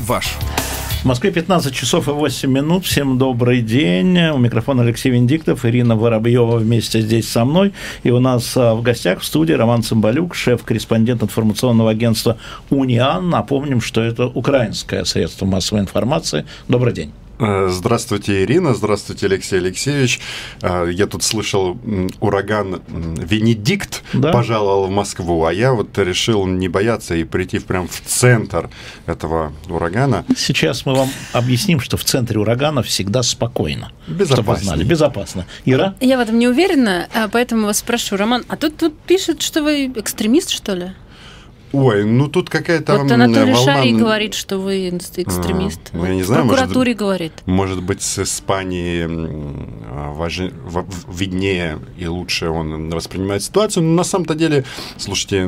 [0.00, 0.36] Ваш.
[1.02, 2.84] В Москве 15 часов и 8 минут.
[2.84, 4.18] Всем добрый день.
[4.30, 7.74] У микрофона Алексей Вендиктов, Ирина Воробьева вместе здесь со мной.
[8.02, 12.38] И у нас а, в гостях в студии Роман Цымбалюк, шеф-корреспондент информационного агентства
[12.70, 13.28] «Униан».
[13.28, 16.46] Напомним, что это украинское средство массовой информации.
[16.68, 17.12] Добрый день.
[17.38, 18.74] Э, здравствуйте, Ирина.
[18.74, 20.20] Здравствуйте, Алексей Алексеевич.
[20.62, 21.78] Э, я тут слышал,
[22.20, 24.32] ураган Венедикт да?
[24.32, 28.70] пожаловал в Москву, а я вот решил не бояться и прийти прямо в центр
[29.06, 30.24] этого урагана.
[30.36, 33.92] Сейчас мы вам объясним, что в центре урагана всегда спокойно.
[34.06, 34.64] Безопасно.
[34.64, 34.84] знали.
[34.84, 35.46] Безопасно.
[35.64, 35.94] Ира?
[36.00, 38.16] Я в этом не уверена, а поэтому вас спрошу.
[38.16, 40.92] Роман, а тут, тут пишут, что вы экстремист, что ли?
[41.76, 43.74] Ой, ну тут какая-то вот Анатолий волна...
[43.74, 45.80] Шарий говорит, что вы экстремист.
[45.92, 47.32] А, ну, я не знаю, в прокуратуре может, говорит.
[47.44, 49.06] Может быть, с Испанией
[50.14, 50.40] важ...
[51.08, 53.82] виднее и лучше он воспринимает ситуацию.
[53.82, 54.64] Но на самом-то деле,
[54.96, 55.42] слушайте,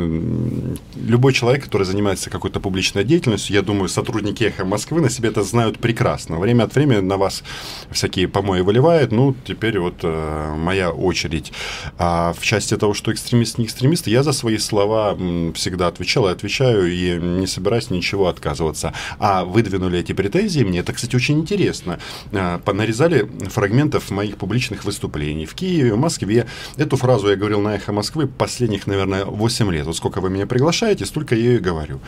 [0.96, 5.43] любой человек, который занимается какой-то публичной деятельностью, я думаю, сотрудники «Эхо Москвы» на себе это
[5.43, 6.38] знают прекрасно.
[6.38, 7.43] Время от времени на вас
[7.90, 9.12] всякие помои выливают.
[9.12, 11.52] Ну, теперь вот э, моя очередь.
[11.96, 15.16] А в части того, что экстремист, не экстремист, я за свои слова
[15.54, 18.93] всегда отвечаю и отвечаю, и не собираюсь ничего отказываться.
[19.19, 21.99] А выдвинули эти претензии мне, это, кстати, очень интересно.
[22.33, 26.46] А, понарезали фрагментов моих публичных выступлений в Киеве, в Москве.
[26.77, 29.87] Эту фразу я говорил на «Эхо Москвы» последних, наверное, 8 лет.
[29.87, 32.01] Вот сколько вы меня приглашаете, столько я ее говорю.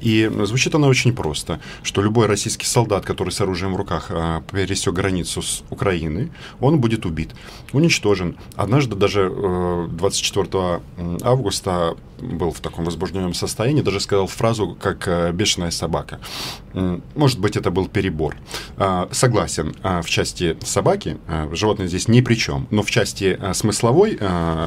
[0.00, 4.42] И звучит она очень просто, что любой российский солдат, который с оружием в руках а,
[4.50, 7.30] пересек границу с Украины, он будет убит,
[7.72, 8.36] уничтожен.
[8.56, 10.80] Однажды даже 24 э,
[11.22, 13.49] августа был в таком возбужденном состоянии,
[13.82, 16.18] даже сказал фразу, как э, «бешеная собака».
[17.14, 18.36] Может быть, это был перебор.
[18.76, 23.38] А, согласен, а, в части собаки а, животное здесь ни при чем, но в части
[23.52, 24.18] смысловой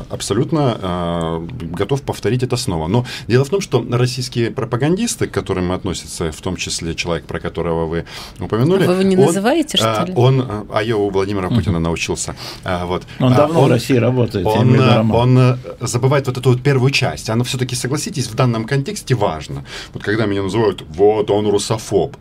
[0.09, 2.87] абсолютно готов повторить это снова.
[2.87, 7.39] Но дело в том, что российские пропагандисты, к которым относится в том числе человек, про
[7.39, 8.05] которого вы
[8.39, 8.85] упомянули...
[8.85, 10.13] Вы его не он, называете, что ли?
[10.15, 11.83] Он, а я у Владимира Путина угу.
[11.83, 12.35] научился.
[12.63, 13.03] Вот.
[13.19, 14.45] Он давно он, в России работает.
[14.45, 17.29] Он, он э, забывает вот эту вот первую часть.
[17.29, 19.65] Она все-таки, согласитесь, в данном контексте важно.
[19.93, 22.17] Вот когда меня называют, вот он русофоб.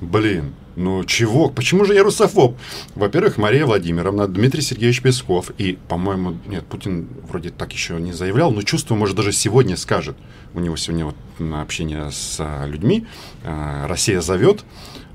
[0.00, 1.48] Блин, ну чего?
[1.48, 2.56] Почему же я русофоб?
[2.94, 8.52] Во-первых, Мария Владимировна, Дмитрий Сергеевич Песков и, по-моему, нет, Путин вроде так еще не заявлял,
[8.52, 10.16] но чувствую, может, даже сегодня скажет.
[10.54, 13.06] У него сегодня вот на общение с а, людьми
[13.44, 14.64] а, «Россия зовет»,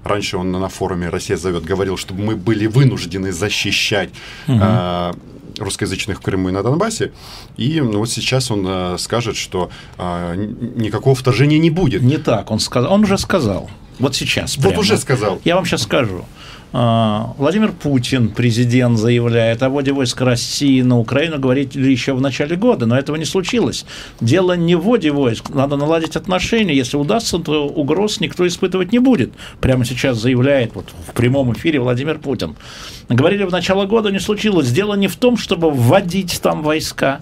[0.04, 4.10] Раньше он на форуме «Россия зовет» говорил, чтобы мы были вынуждены защищать
[4.48, 4.60] угу.
[4.62, 5.14] э,
[5.58, 7.12] русскоязычных в Крыму и на Донбассе.
[7.58, 10.36] И ну, вот сейчас он э, скажет, что э,
[10.76, 12.02] никакого вторжения не будет.
[12.02, 13.70] Не так, он сказал, он уже сказал.
[14.00, 14.58] Вот сейчас.
[14.58, 15.40] Вот уже сказал.
[15.44, 16.26] Я вам сейчас скажу.
[16.76, 22.56] А, Владимир Путин, президент, заявляет о вводе войск России на Украину, говорили еще в начале
[22.56, 23.86] года, но этого не случилось.
[24.20, 26.76] Дело не в вводе войск, надо наладить отношения.
[26.76, 29.34] Если удастся, то угроз никто испытывать не будет.
[29.62, 32.56] Прямо сейчас заявляет вот в прямом эфире Владимир Путин.
[33.08, 34.72] Говорили в начало года, не случилось.
[34.72, 37.20] Дело не в том, чтобы вводить там войска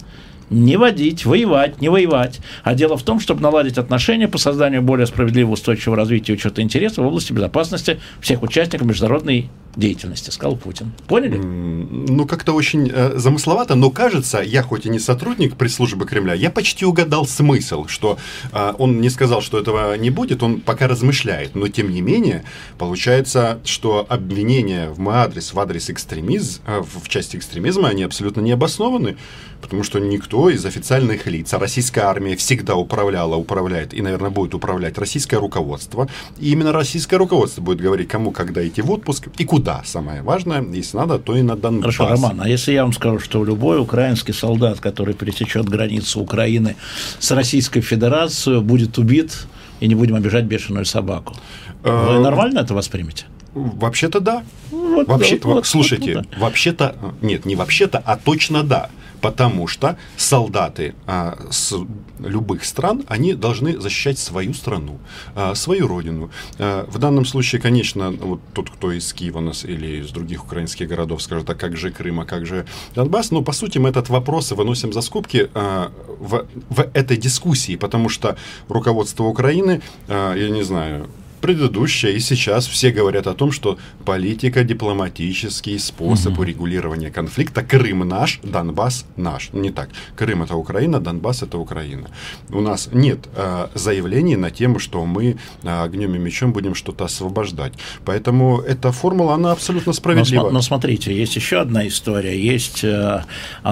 [0.52, 2.40] не водить, воевать, не воевать.
[2.62, 7.04] А дело в том, чтобы наладить отношения по созданию более справедливого устойчивого развития учета интересов
[7.04, 10.92] в области безопасности всех участников международной деятельности, сказал Путин.
[11.06, 11.38] Поняли?
[11.38, 16.50] Ну, как-то очень э, замысловато, но кажется, я хоть и не сотрудник пресс-службы Кремля, я
[16.50, 18.18] почти угадал смысл, что
[18.52, 22.44] э, он не сказал, что этого не будет, он пока размышляет, но тем не менее,
[22.78, 28.40] получается, что обвинения в мой адрес, в адрес экстремизм, э, в части экстремизма, они абсолютно
[28.40, 29.16] не обоснованы,
[29.62, 34.54] потому что никто из официальных лиц, а российская армия всегда управляла, управляет и, наверное, будет
[34.54, 36.08] управлять российское руководство,
[36.38, 40.62] и именно российское руководство будет говорить, кому когда идти в отпуск и куда самое важное,
[40.62, 41.96] если надо, то и на Донбасс.
[41.96, 46.76] Хорошо, Роман, а если я вам скажу, что любой украинский солдат, который пересечет границу Украины
[47.18, 49.46] с Российской Федерацией, будет убит,
[49.80, 51.34] и не будем обижать бешеную собаку.
[51.82, 53.24] Вы э, нормально это воспримете?
[53.52, 54.44] Вообще-то да.
[54.70, 56.38] Вот, вообще, вот, слушайте, вот, вот, да.
[56.38, 58.90] вообще-то нет, не вообще-то, а точно да
[59.22, 61.74] потому что солдаты а, с
[62.18, 64.98] любых стран, они должны защищать свою страну,
[65.34, 66.30] а, свою родину.
[66.58, 70.88] А, в данном случае, конечно, вот тот, кто из Киева нас или из других украинских
[70.88, 74.08] городов скажет, а как же Крым, а как же Донбасс, но по сути мы этот
[74.08, 78.36] вопрос выносим за скобки а, в, в этой дискуссии, потому что
[78.68, 81.08] руководство Украины, а, я не знаю,
[81.42, 86.40] предыдущая и сейчас все говорят о том, что политика, дипломатический способ Мгм.
[86.40, 89.50] урегулирования конфликта Крым наш, Донбасс наш.
[89.52, 89.88] Ну, Не так.
[90.16, 92.08] Крым это Украина, Донбасс это Украина.
[92.50, 97.04] У нас нет э, заявлений на тему, что мы э, огнем и мечом будем что-то
[97.04, 97.72] освобождать.
[98.04, 100.48] Поэтому эта формула, она абсолютно Но, справедлива.
[100.48, 102.38] смо- но смотрите, есть еще одна история.
[102.54, 103.24] Есть э,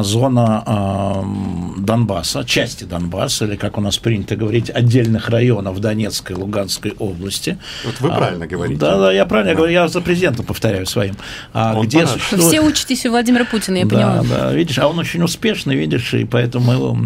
[0.02, 6.38] зона эм, Донбасса, части Донбасса, или, как у нас принято говорить, отдельных районов Донецкой и
[6.38, 7.58] Луганской области.
[7.84, 8.78] Вот вы А, правильно говорите.
[8.80, 11.16] Да, да, я правильно говорю, я за президентом повторяю своим.
[11.52, 14.22] А, Он где существует- все учитесь у Владимира Путина, я да, поняла.
[14.28, 16.96] да, видишь, а он очень успешный, видишь, и поэтому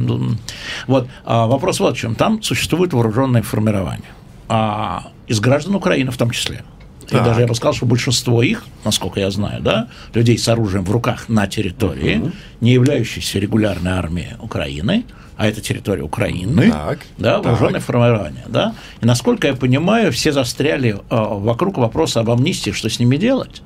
[0.87, 2.15] вот а вопрос вот в чем.
[2.15, 4.03] Там существует вооруженное формирование,
[4.49, 6.63] а из граждан Украины в том числе.
[7.05, 7.25] И Так.
[7.25, 10.91] даже я бы сказал, что большинство их, насколько я знаю, да, людей с оружием в
[10.91, 15.05] руках на территории, не являющейся регулярной армией Украины,
[15.37, 17.45] а это территория Украины, Так, да, так.
[17.45, 18.75] вооруженное формирование, да.
[19.01, 23.63] И насколько я понимаю, все застряли а, вокруг вопроса об амнистии, что с ними делать.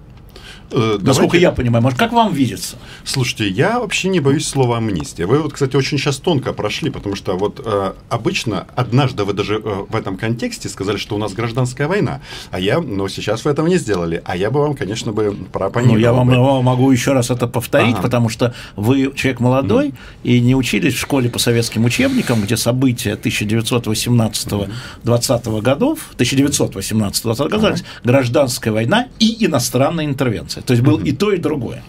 [0.70, 2.76] Э, Насколько давайте- я понимаю, может, как вам видится?
[3.04, 5.24] Слушайте, я вообще не боюсь слова амнистия.
[5.26, 9.62] Вы вот, кстати, очень сейчас тонко прошли, потому что вот э, обычно однажды вы даже
[9.64, 12.20] э, в этом контексте сказали, что у нас гражданская война,
[12.50, 15.96] а я, ну, сейчас вы этого не сделали, а я бы вам, конечно, бы пропонировал.
[15.96, 16.62] Ну, я вам бы.
[16.62, 18.02] могу еще раз это повторить, Ага.
[18.02, 23.16] потому что вы человек молодой и не учились в школе по советским учебникам, где события
[23.16, 30.57] 1918-20 годов, 1918-20 годов, гражданская война и иностранная интервенция.
[30.62, 31.82] То есть был и то, и другое.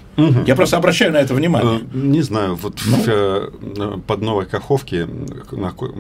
[0.46, 1.80] Я просто обращаю на это внимание.
[1.80, 2.98] Э, Не знаю, вот Ну.
[2.98, 5.08] в, э, под Новой Каховке,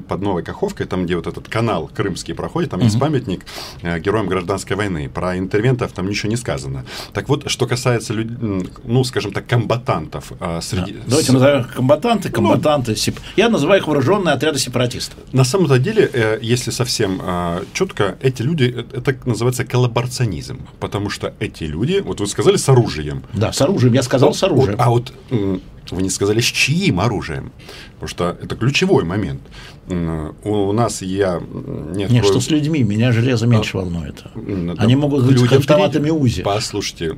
[0.07, 3.45] под Новой Каховкой, там, где вот этот канал крымский проходит, там есть памятник
[3.81, 5.09] э, героям гражданской войны.
[5.09, 6.85] Про интервентов там ничего не сказано.
[7.13, 10.97] Так вот, что касается, люд- ну, скажем так, комбатантов э, среди...
[11.07, 12.93] Давайте с- назовем комбатанты, комбатанты.
[12.93, 15.19] сеп- Я называю их вооруженные отряды сепаратистов.
[15.31, 17.21] На самом-то деле, если совсем
[17.73, 23.23] четко, эти люди, это называется коллаборационизм, потому что эти люди, вот вы сказали, с оружием.
[23.33, 23.93] Да, с оружием.
[23.93, 24.75] Я сказал с оружием.
[24.79, 25.13] А вот
[25.91, 27.51] вы не сказали, с чьим оружием,
[27.93, 29.41] потому что это ключевой момент.
[30.43, 31.41] У, нас я
[31.95, 34.23] Нет, открою- что с людьми, меня железо меньше волнует.
[34.35, 36.11] М, Они могут быть автоматами.
[36.11, 36.43] УЗИ.
[36.43, 37.15] Послушайте,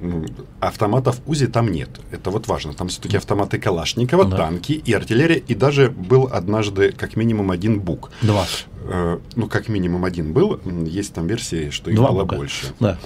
[0.61, 1.89] автоматов УЗИ там нет.
[2.11, 2.73] Это вот важно.
[2.73, 4.37] Там все-таки автоматы Калашникова, Да.
[4.37, 5.39] танки и артиллерия.
[5.39, 8.09] И даже был однажды как минимум один БУК.
[8.21, 8.45] Два.
[8.85, 10.59] Э, Ну, как минимум один был.
[10.85, 12.35] Есть там версии, что их Два было бука.
[12.37, 12.67] больше.
[12.79, 12.97] Да.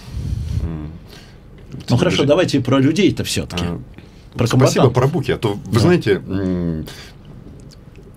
[1.76, 1.84] М.
[1.90, 3.66] Ну хорошо, Даже- давайте про людей-то все-таки.
[3.66, 3.80] А,
[4.38, 5.32] Про Спасибо про буки.
[5.32, 5.80] А то, вы Да.
[5.80, 6.22] знаете,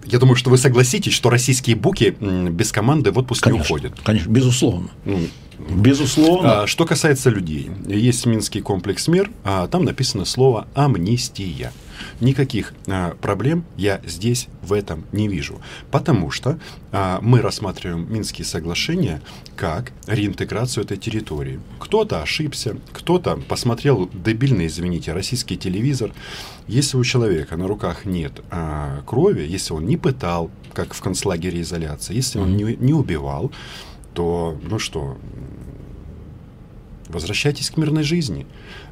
[0.05, 2.17] я думаю, что вы согласитесь, что российские буки
[2.51, 3.93] без команды в отпуск не Конечно, уходят.
[4.03, 4.89] конечно, безусловно.
[5.05, 5.19] Ну,
[5.77, 6.63] Безусловно.
[6.63, 11.73] а, что касается людей, есть Минский комплекс мер, а там написано слово амнистия.
[12.21, 15.61] Никаких а, проблем я здесь в этом не вижу,
[15.91, 16.59] потому что
[16.91, 19.23] а, мы рассматриваем Минские соглашения
[19.57, 21.61] как реинтеграцию этой территории.
[21.79, 26.13] Кто-то ошибся, кто-то посмотрел дебильный, извините, российский телевизор.
[26.67, 31.61] Если у человека на руках нет а, крови, если он не пытал, как в концлагере
[31.61, 33.53] изоляции, если он не, не убивал,
[34.15, 35.17] то, ну что,
[37.09, 38.47] возвращайтесь к мирной жизни.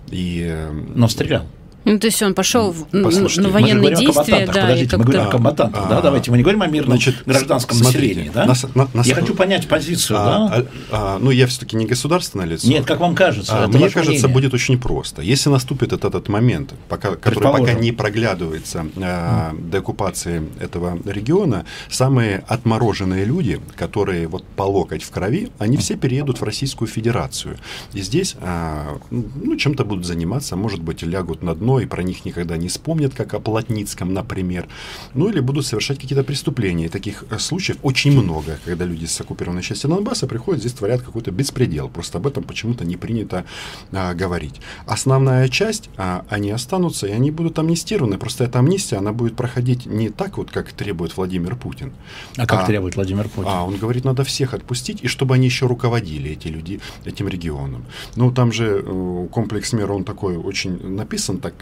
[0.08, 1.46] И э, Но стрелял.
[1.86, 4.54] Ну, то есть он пошел Послушайте, на военные говорим о действия, комбатантах.
[4.54, 5.98] да, Подождите, мы говорим о комбатантах, да?
[5.98, 8.44] А, Давайте, мы не говорим о мирном значит, гражданском смотрите, населении, да?
[8.44, 10.56] нас- на- нас- Я хочу понять позицию, а, да?
[10.56, 12.66] а, а, ну, я все-таки не государственное лицо.
[12.66, 13.52] Нет, как вам кажется?
[13.56, 14.34] А, это Мне ваше кажется, мнение.
[14.34, 15.22] будет очень просто.
[15.22, 22.42] Если наступит этот, этот момент, пока, который пока не проглядывается э, деоккупации этого региона, самые
[22.48, 27.58] отмороженные люди, которые вот по локоть в крови, они все переедут в Российскую Федерацию.
[27.92, 32.24] И здесь а, ну, чем-то будут заниматься, может быть, лягут на дно и про них
[32.24, 34.68] никогда не вспомнят, как о Плотницком, например.
[35.14, 36.86] Ну или будут совершать какие-то преступления.
[36.86, 41.02] И таких э, случаев очень много, когда люди с оккупированной части Донбасса приходят, здесь творят
[41.02, 41.88] какой-то беспредел.
[41.88, 43.44] Просто об этом почему-то не принято
[43.92, 44.60] а, говорить.
[44.86, 48.18] Основная часть, а, они останутся, и они будут амнистированы.
[48.18, 51.92] Просто эта амнистия, она будет проходить не так вот, как требует Владимир Путин.
[52.36, 53.50] А как а- требует Владимир Путин?
[53.50, 57.84] А он говорит, надо всех отпустить, и чтобы они еще руководили, эти люди, этим регионом.
[58.16, 61.54] Ну, там же э, комплекс мер, он такой очень написан, так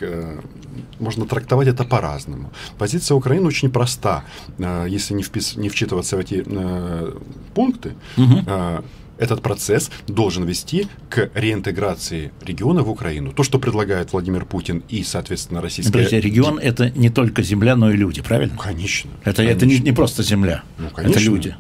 [0.99, 2.51] можно трактовать это по-разному.
[2.79, 4.25] Позиция Украины очень проста.
[4.59, 7.13] Э, если не, впис- не вчитываться в эти э,
[7.55, 8.83] пункты, э,
[9.17, 13.33] этот процесс должен вести к реинтеграции региона в Украину.
[13.33, 15.93] То, что предлагает Владимир Путин и, соответственно, российская...
[15.93, 18.55] Подождите, регион это не только земля, но и люди, правильно?
[18.55, 19.11] Ну, конечно.
[19.23, 21.21] Это, это не, не просто земля, Ну, это конечно.
[21.21, 21.57] люди.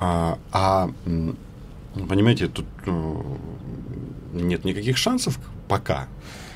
[0.00, 0.90] А, а,
[2.08, 3.22] Понимаете, тут э,
[4.32, 6.06] нет никаких шансов пока.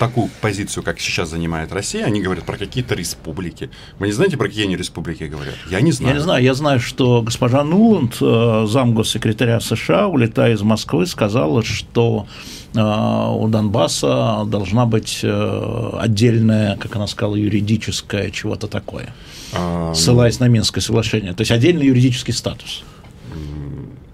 [0.02, 3.71] Такую позицию, как сейчас занимает Россия, они говорят про какие-то республики.
[4.00, 5.54] Вы не знаете, про какие они республики говорят?
[5.71, 6.12] Я не знаю.
[6.12, 11.62] Я не знаю, я знаю, что госпожа Нуланд, э, замгоссекретаря США, улетая из Москвы, сказала,
[11.62, 12.26] что
[12.75, 19.14] э, у Донбасса должна быть э, отдельная, как она сказала, юридическая чего-то такое,
[19.52, 22.82] А, ссылаясь на Минское соглашение, то есть отдельный юридический статус.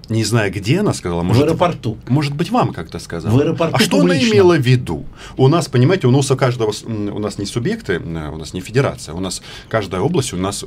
[0.09, 1.23] Не знаю, где она сказала.
[1.23, 1.99] Может, в аэропорту.
[2.09, 3.33] Может быть, вам как-то сказала.
[3.35, 4.33] В аэропорту А что она публично.
[4.33, 5.05] имела в виду?
[5.37, 8.61] У нас, понимаете, у нас у каждого, у нас не субъекты, э, у нас не
[8.61, 10.65] федерация, у нас каждая область, у нас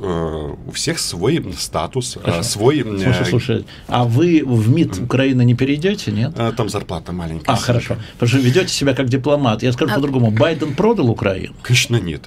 [0.66, 2.80] у всех свой статус, э, свой...
[2.80, 6.34] э, Слушай, слушай, а вы в МИД Украины не перейдете, нет?
[6.56, 7.52] Там зарплата маленькая.
[7.52, 7.96] А, хорошо.
[8.14, 9.62] Потому что ведете себя как дипломат.
[9.62, 10.30] Я скажу А- по-другому.
[10.30, 11.54] Байден продал Украину.
[11.62, 12.22] Конечно, нет.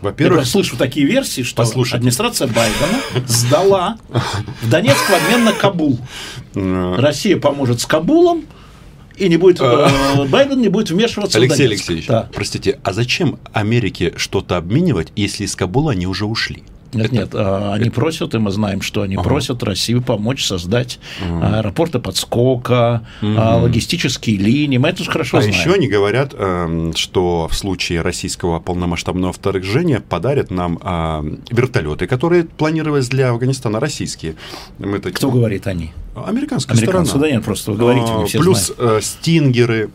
[0.00, 1.96] Я Во-первых, просто слышу такие версии, что Послушайте.
[1.96, 3.98] администрация Байдена сдала
[4.62, 5.98] в Донецк в обмен на Кабул.
[6.54, 8.44] э, Россия поможет с Кабулом,
[9.16, 11.72] и не будет, э, Байден не будет вмешиваться в Алексей Донецк.
[11.88, 12.28] Алексеевич, Да.
[12.32, 16.62] простите, а зачем Америке что-то обменивать, если из Кабула они уже ушли?
[16.92, 21.98] Нет, нет, а, они просят, и мы знаем, что они просят Россию помочь создать аэропорты
[21.98, 24.78] подскока, а, логистические линии.
[24.78, 25.58] Мы это же хорошо а знаем.
[25.58, 32.44] еще они говорят, эм, что в случае российского полномасштабного вторжения подарят нам а, вертолеты, которые
[32.44, 34.36] планировались для Афганистана российские.
[34.78, 35.92] Мы это- Кто говорит они?
[36.14, 37.28] Американская Американцы, сторона.
[37.28, 38.96] да нет, просто вы говорите, А, Плюс знаем.
[38.96, 39.90] э, стингеры.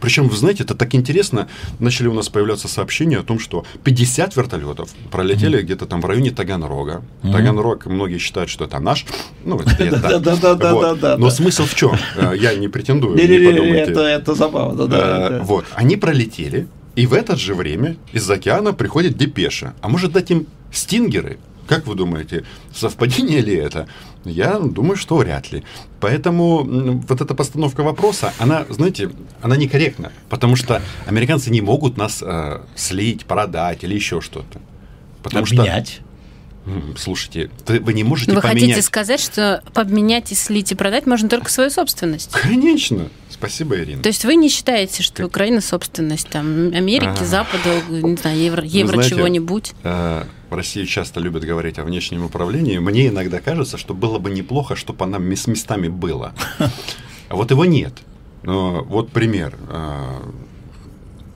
[0.00, 1.48] Причем, вы знаете, это так интересно.
[1.78, 6.30] Начали у нас появляться сообщения о том, что 50 вертолетов пролетели где-то там в районе
[6.30, 7.02] Таганрога.
[7.22, 9.04] Таганрог, многие считают, что это наш.
[9.44, 10.22] Ну, это.
[10.78, 11.18] Вот.
[11.18, 11.92] Но смысл в чем?
[12.16, 13.92] Э, Я не претендую, не подумайте.
[13.92, 14.96] это, забавно, да.
[14.98, 15.42] Э, да.
[15.42, 19.74] Вот, они пролетели, и в это же время из океана приходит депеша.
[19.80, 21.38] А может дать им стингеры?
[21.68, 22.44] Как вы думаете,
[22.74, 23.86] совпадение ли это?
[24.24, 25.62] Я думаю, что вряд ли.
[26.00, 26.64] Поэтому
[27.06, 29.10] вот эта постановка вопроса, она, знаете,
[29.42, 34.60] она некорректна, потому что американцы не могут нас э, слить, продать или еще что-то.
[35.22, 36.00] Потому Обменять.
[36.64, 38.62] что, слушайте, вы не можете Вы поменять.
[38.62, 42.30] хотите сказать, что поменять и слить и продать можно только свою собственность?
[42.32, 43.08] Конечно.
[43.30, 44.02] Спасибо, Ирина.
[44.02, 47.24] То есть вы не считаете, что Украина собственность там Америки, А.
[47.24, 49.72] Запада, не знаю, евро, евро знаете, чего-нибудь?
[49.84, 52.78] Э, В России часто любят говорить о внешнем управлении.
[52.78, 56.32] Мне иногда кажется, что было бы неплохо, чтобы она с местами было.
[57.30, 57.92] А вот его нет.
[58.42, 59.54] Но Вот пример.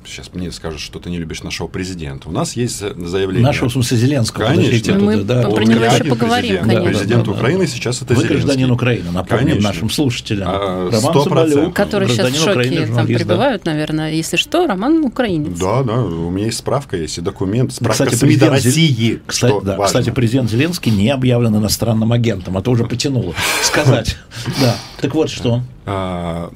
[0.06, 2.28] Сейчас мне скажут, что ты не любишь нашего президента.
[2.28, 3.46] У нас есть за- заявление.
[3.46, 4.46] Нашего, в смысле, Зеленского.
[4.46, 4.98] Конечно.
[4.98, 5.42] Мы да.
[5.48, 6.66] про него еще поговорим, президент.
[6.68, 6.84] конечно.
[6.90, 7.38] Президент Да, да, да.
[7.38, 8.36] Украины сейчас это Вы Зеленский.
[8.44, 9.68] гражданин Украины, напомним Конечно.
[9.68, 10.48] нашим слушателям.
[10.50, 11.24] А, Роман 100%.
[11.24, 14.12] Соболев, Которые сейчас в шоке Украины, там пребывают, наверное.
[14.12, 15.58] Если что, Роман украинец.
[15.58, 17.72] Да, да, у меня есть справка, есть и документ.
[17.72, 19.20] Справка Кстати, СМИ до России.
[19.26, 19.86] Кстати, что да, важно.
[19.86, 24.16] кстати, президент Зеленский не объявлен иностранным агентом, а то уже потянуло сказать.
[24.60, 24.76] Да.
[25.00, 25.62] Так вот что.
[25.84, 26.52] А,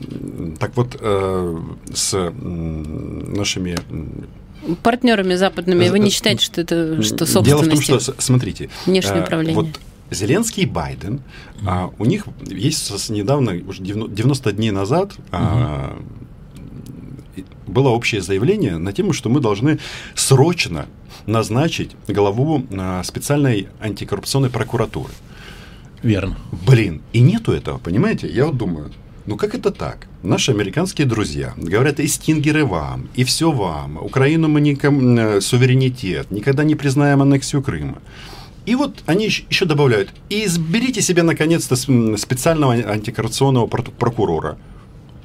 [0.59, 1.59] так вот, э,
[1.93, 3.77] с нашими
[4.83, 7.47] Партнерами западными вы не считаете, что это что собственность?
[7.47, 9.55] Дело в том, что, смотрите, Внешнее э, управление.
[9.55, 9.69] Вот
[10.11, 11.21] Зеленский и Байден,
[11.67, 15.99] а, у них есть недавно, уже 90 90 дней назад, а,
[17.67, 19.79] было общее заявление на тему, что мы должны
[20.15, 20.87] срочно
[21.27, 25.13] назначить главу а, специальной антикоррупционной прокуратуры.
[26.03, 26.37] Верно.
[26.67, 28.29] Блин, и нету этого, понимаете?
[28.29, 28.93] Я вот думаю,
[29.27, 30.07] ну как это так?
[30.23, 33.97] Наши американские друзья говорят, и стингеры вам, и все вам.
[33.99, 37.99] Украину мы никому э, суверенитет, никогда не признаем аннексию Крыма.
[38.67, 44.57] И вот они ещ- еще добавляют, и изберите себе наконец-то специального антикоррупционного прокурора.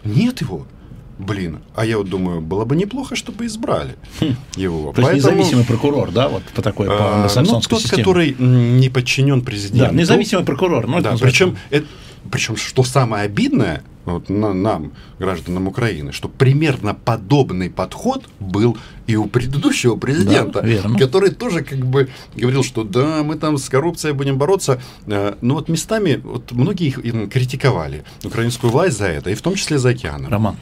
[0.04, 0.66] Нет его.
[1.18, 3.96] Блин, а я вот думаю, было бы неплохо, чтобы избрали
[4.56, 4.90] его.
[4.90, 4.94] Хм.
[4.94, 8.04] То есть Поэтому, независимый прокурор, да, вот по такой, по а, ну, тот, системе.
[8.04, 9.92] который не подчинен президенту.
[9.94, 10.88] Да, независимый прокурор.
[10.88, 11.86] Ну, Да, причем, это,
[12.30, 19.16] причем, что самое обидное, вот на- нам, гражданам Украины, что примерно подобный подход был и
[19.16, 20.98] у предыдущего президента, Да, верно.
[20.98, 24.82] который тоже как бы говорил, что да, мы там с коррупцией будем бороться.
[25.06, 29.56] Э, Но вот местами вот многие их критиковали украинскую власть за это, и в том
[29.56, 30.32] числе за океаном.
[30.32, 30.56] Роман,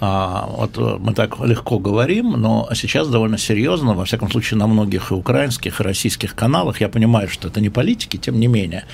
[0.00, 5.10] вот э, мы так легко говорим, но сейчас довольно серьезно, во всяком случае, на многих
[5.10, 8.84] и украинских, и российских каналах, я понимаю, что это не политики, тем не менее,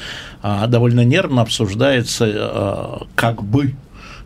[0.42, 3.74] а, довольно нервно обсуждается э, как бы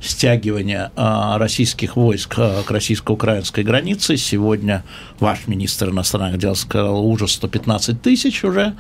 [0.01, 4.17] стягивание а, российских войск а, к российско-украинской границе.
[4.17, 4.85] Сегодня
[5.19, 8.77] ваш министр иностранных дел сказал ужас 115 тысяч уже.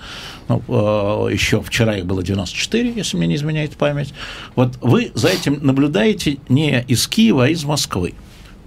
[0.48, 4.14] Ну, э, еще вчера их было 94, если мне не изменяет память.
[4.54, 8.14] Вот вы за этим наблюдаете не из Киева, а из Москвы.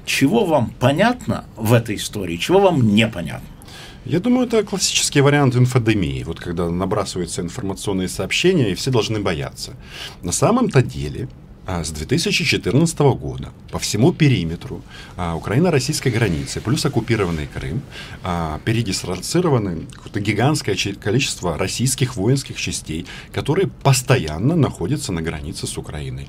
[0.06, 3.48] Чего вам понятно в этой истории, чего вам непонятно?
[4.04, 9.76] Я думаю, это классический вариант инфодемии, вот когда набрасываются информационные сообщения, и все должны бояться.
[10.24, 11.51] На самом-то деле а,
[11.84, 14.82] с 2014 года по всему периметру
[15.16, 17.82] а, Украино-российской границы, плюс оккупированный Крым,
[18.24, 26.28] а, передислоцированы гигантское количество российских воинских частей, которые постоянно находятся на границе с Украиной.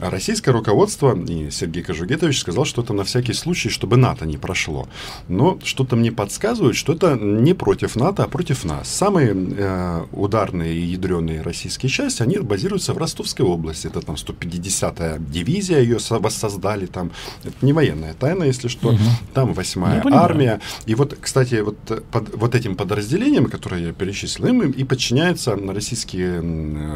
[0.00, 4.88] Российское руководство, и Сергей Кожугетович сказал, что это на всякий случай, чтобы НАТО не прошло.
[5.28, 8.88] Но что-то мне подсказывает, что это не против НАТО, а против нас.
[8.88, 13.88] Самые э, ударные и ядреные российские части, они базируются в Ростовской области.
[13.88, 14.16] Это там
[14.80, 17.10] 150-я дивизия, ее воссоздали там.
[17.44, 18.88] Это не военная тайна, если что.
[18.88, 18.98] Угу.
[19.34, 20.60] Там 8-я армия.
[20.86, 21.76] И вот, кстати, вот,
[22.10, 26.40] под, вот этим подразделением, которые я перечислил, им и подчиняются российские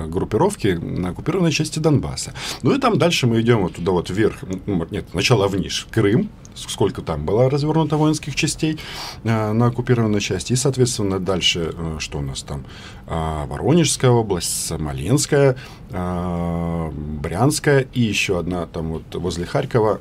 [0.07, 2.33] группировки на оккупированной части Донбасса.
[2.63, 4.37] Ну и там дальше мы идем вот туда вот вверх,
[4.67, 8.79] нет, сначала вниз, Крым, сколько там было развернуто воинских частей
[9.25, 12.65] э, на оккупированной части, и, соответственно, дальше, э, что у нас там,
[13.07, 15.57] э, Воронежская область, Смоленская,
[15.91, 20.01] э, Брянская и еще одна там вот возле Харькова,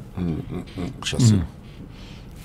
[1.04, 1.32] сейчас...
[1.32, 1.44] Mm.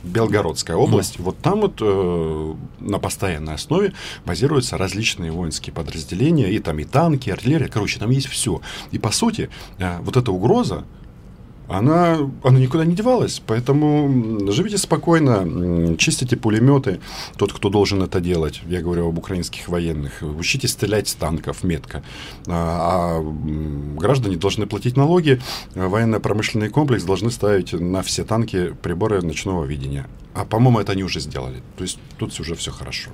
[0.04, 1.22] Белгородская область, mm.
[1.22, 7.28] вот там вот э, на постоянной основе базируются различные воинские подразделения, и там и танки,
[7.28, 8.60] и артиллерия, короче, там есть все.
[8.92, 10.84] И по сути, э, вот эта угроза,
[11.68, 13.42] она, она никуда не девалась.
[13.46, 17.00] Поэтому живите спокойно, чистите пулеметы.
[17.36, 22.02] Тот, кто должен это делать, я говорю об украинских военных, учитесь стрелять с танков метко.
[22.46, 25.40] А, а граждане должны платить налоги,
[25.74, 30.06] военно-промышленный комплекс должны ставить на все танки приборы ночного видения.
[30.34, 31.62] А, по-моему, это они уже сделали.
[31.76, 33.10] То есть тут уже все хорошо.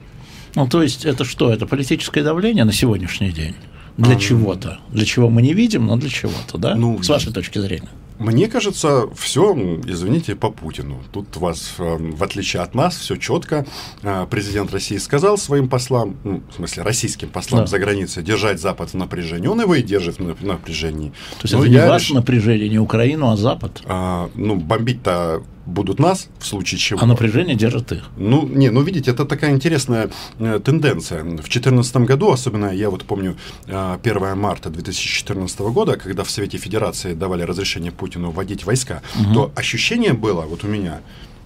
[0.55, 1.53] Ну, то есть это что?
[1.53, 3.55] Это политическое давление на сегодняшний день?
[3.97, 4.79] Для а, чего-то.
[4.91, 6.75] Для чего мы не видим, но для чего-то, да?
[6.77, 7.91] Ну, С вашей точки зрения.
[8.19, 9.55] Мне кажется, все,
[9.87, 11.03] извините, по Путину.
[11.13, 13.67] Тут у вас, э, в отличие от нас, все четко.
[14.03, 17.67] Э, президент России сказал своим послам, ну, в смысле, российским послам да.
[17.67, 19.49] за границей, держать Запад в напряжении.
[19.49, 21.11] Он его и держит в напряжении.
[21.11, 22.15] То есть Но это не ваше реш...
[22.15, 23.83] напряжение, не Украину, а Запад?
[23.87, 27.01] А, ну, бомбить-то будут нас, в случае чего.
[27.03, 28.05] А напряжение держит их.
[28.17, 31.23] Ну, не, ну, видите, это такая интересная э, тенденция.
[31.23, 36.59] В 2014 году, особенно я вот помню э, 1 марта 2014 года, когда в Совете
[36.59, 39.35] Федерации давали разрешение Путину вводить войска, угу.
[39.35, 41.01] то ощущение было, вот у меня,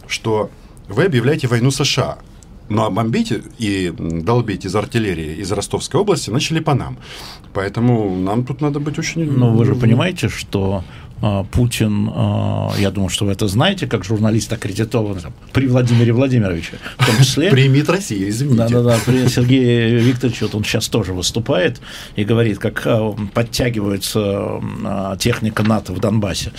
[0.06, 0.50] что
[0.88, 2.18] вы объявляете войну США.
[2.68, 6.98] Ну а бомбить и долбить из артиллерии из Ростовской области начали по нам.
[7.54, 9.30] Поэтому нам тут надо быть очень...
[9.30, 10.84] Но вы же понимаете, что
[11.50, 16.74] Путин, а, я думаю, что вы это знаете, как журналист аккредитованный там, при Владимире Владимировиче,
[16.96, 17.50] в том числе.
[17.50, 18.68] Примет Россия, извините.
[18.68, 21.80] Да-да-да, при Сергее Викторовиче, вот он сейчас тоже выступает
[22.14, 24.60] и говорит, как а, подтягивается
[25.18, 26.52] техника НАТО в Донбассе.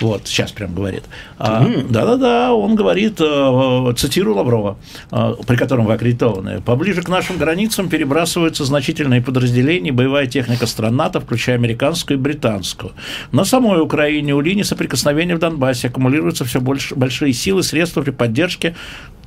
[0.00, 1.04] Вот, сейчас прям говорит.
[1.38, 4.76] Да-да-да, он говорит, цитирую Лаврова,
[5.10, 11.20] при котором вы аккредитованы, поближе к нашим границам перебрасываются значительные подразделения, боевая техника стран НАТО,
[11.20, 12.92] включая американскую и британскую.
[13.32, 18.02] На самой Украине Украине, у линии соприкосновения в Донбассе аккумулируются все больше, большие силы, средства
[18.02, 18.74] при поддержке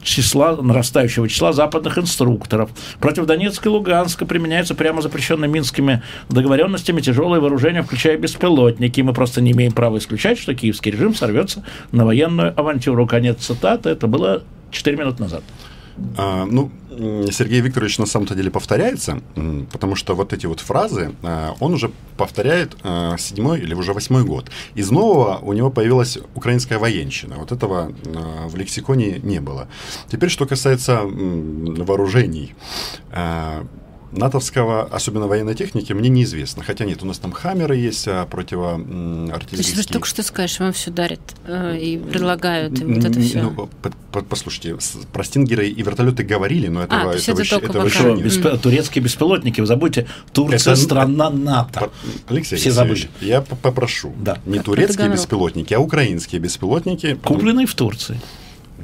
[0.04, 2.72] числа, нарастающего числа западных инструкторов.
[3.00, 9.00] Против Донецка и Луганска применяются прямо запрещенные минскими договоренностями тяжелые вооружения, включая беспилотники.
[9.00, 13.08] Мы просто не имеем права исключать, что киевский режим сорвется на военную авантюру.
[13.08, 13.92] Конец цитаты.
[13.92, 15.44] Это было 4 минуты назад.
[16.18, 16.70] А, ну,
[17.32, 19.22] Сергей Викторович на самом-то деле повторяется,
[19.72, 24.24] потому что вот эти вот фразы а, он уже повторяет а, седьмой или уже восьмой
[24.24, 24.50] год.
[24.76, 27.36] Из нового у него появилась украинская военщина.
[27.38, 29.68] Вот этого а, в лексиконе не было.
[30.12, 32.54] Теперь, что касается вооружений
[34.18, 36.64] натовского, особенно военной техники, мне неизвестно.
[36.64, 39.58] Хотя нет, у нас там хаммеры есть, а противоартиллерийские.
[39.58, 43.20] То есть вы только что скажешь, вам все дарят э, и предлагают, и вот это
[43.20, 43.42] все.
[43.42, 43.70] Ну,
[44.30, 44.78] послушайте,
[45.12, 48.26] про стингеры и вертолеты говорили, но этого, а, этого, это этого еще нет.
[48.26, 51.92] Беспи- турецкие беспилотники, вы забудьте, Турция это, страна НАТО.
[52.28, 53.10] Алексей все забыли.
[53.22, 54.14] я попрошу.
[54.18, 54.40] Да.
[54.46, 57.16] Не турецкие беспилотники, а украинские беспилотники.
[57.24, 58.20] Купленные в Турции.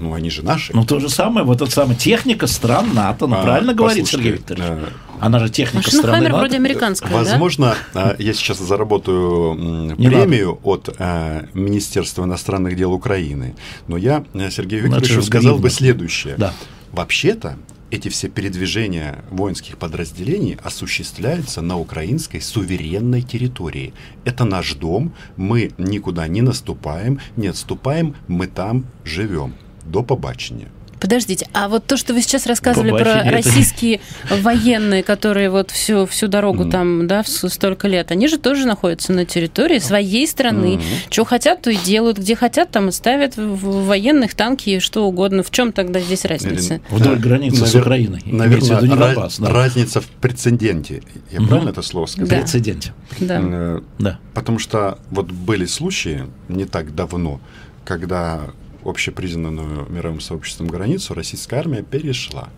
[0.01, 0.73] Ну, они же наши.
[0.75, 3.27] Ну, то же самое, вот эта самая техника стран НАТО.
[3.27, 4.65] Ну, а, правильно говорит Сергей Викторович?
[4.67, 6.37] А, Она же техника Машина страны НАТО.
[6.37, 8.15] вроде американская, Возможно, да?
[8.17, 13.55] я сейчас заработаю премию от а, Министерства иностранных дел Украины.
[13.87, 16.33] Но я э, Сергею ну, Викторовичу сказал бы следующее.
[16.37, 16.51] Да.
[16.91, 17.57] Вообще-то,
[17.91, 23.93] эти все передвижения воинских подразделений осуществляются на украинской суверенной территории.
[24.25, 29.53] Это наш дом, мы никуда не наступаем, не отступаем, мы там живем.
[29.85, 30.65] До побачення.
[30.99, 33.99] Подождите, а вот то, что вы сейчас рассказывали Бабахи, про российские
[34.41, 38.67] военные, которые вот всю, всю дорогу там, да, в с- столько лет, они же тоже
[38.67, 40.79] находятся на территории своей страны.
[41.09, 42.19] Что хотят, то и делают.
[42.19, 45.41] Где хотят, там и ставят в- военных танки и что угодно.
[45.41, 46.73] В чем тогда здесь разница?
[46.75, 48.21] Или- Вдоль Да, границы с навер- Украиной.
[48.25, 49.49] Имеется Наверное, в виду не ра- Донбасс, да.
[49.49, 51.01] разница в прецеденте.
[51.31, 51.47] Я Мгм.
[51.49, 52.29] правильно это слово сказал?
[52.29, 52.35] Да.
[52.35, 52.93] Прецеденте.
[53.19, 53.39] Да.
[53.43, 54.19] Э, Да.
[54.35, 57.39] Потому что вот были случаи не так давно,
[57.85, 58.41] когда
[58.83, 62.49] общепризнанную мировым сообществом границу российская армия перешла.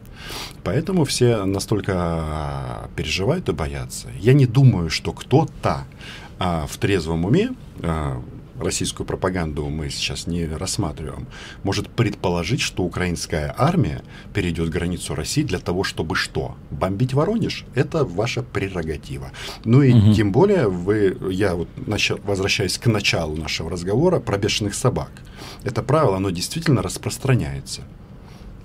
[0.64, 4.08] Поэтому все настолько переживают и боятся.
[4.20, 5.86] Я не думаю, что кто-то
[6.40, 8.22] а, в трезвом уме, а,
[8.60, 11.28] российскую пропаганду мы сейчас не рассматриваем,
[11.64, 16.56] может предположить, что украинская армия перейдет границу России для того, чтобы что?
[16.72, 17.66] Бомбить Воронеж?
[17.76, 19.32] Это ваша прерогатива.
[19.66, 20.14] Ну и Мгм.
[20.14, 25.12] тем более вы, я вот начал, возвращаясь к началу нашего разговора про бешеных собак.
[25.64, 27.82] Это правило, оно действительно распространяется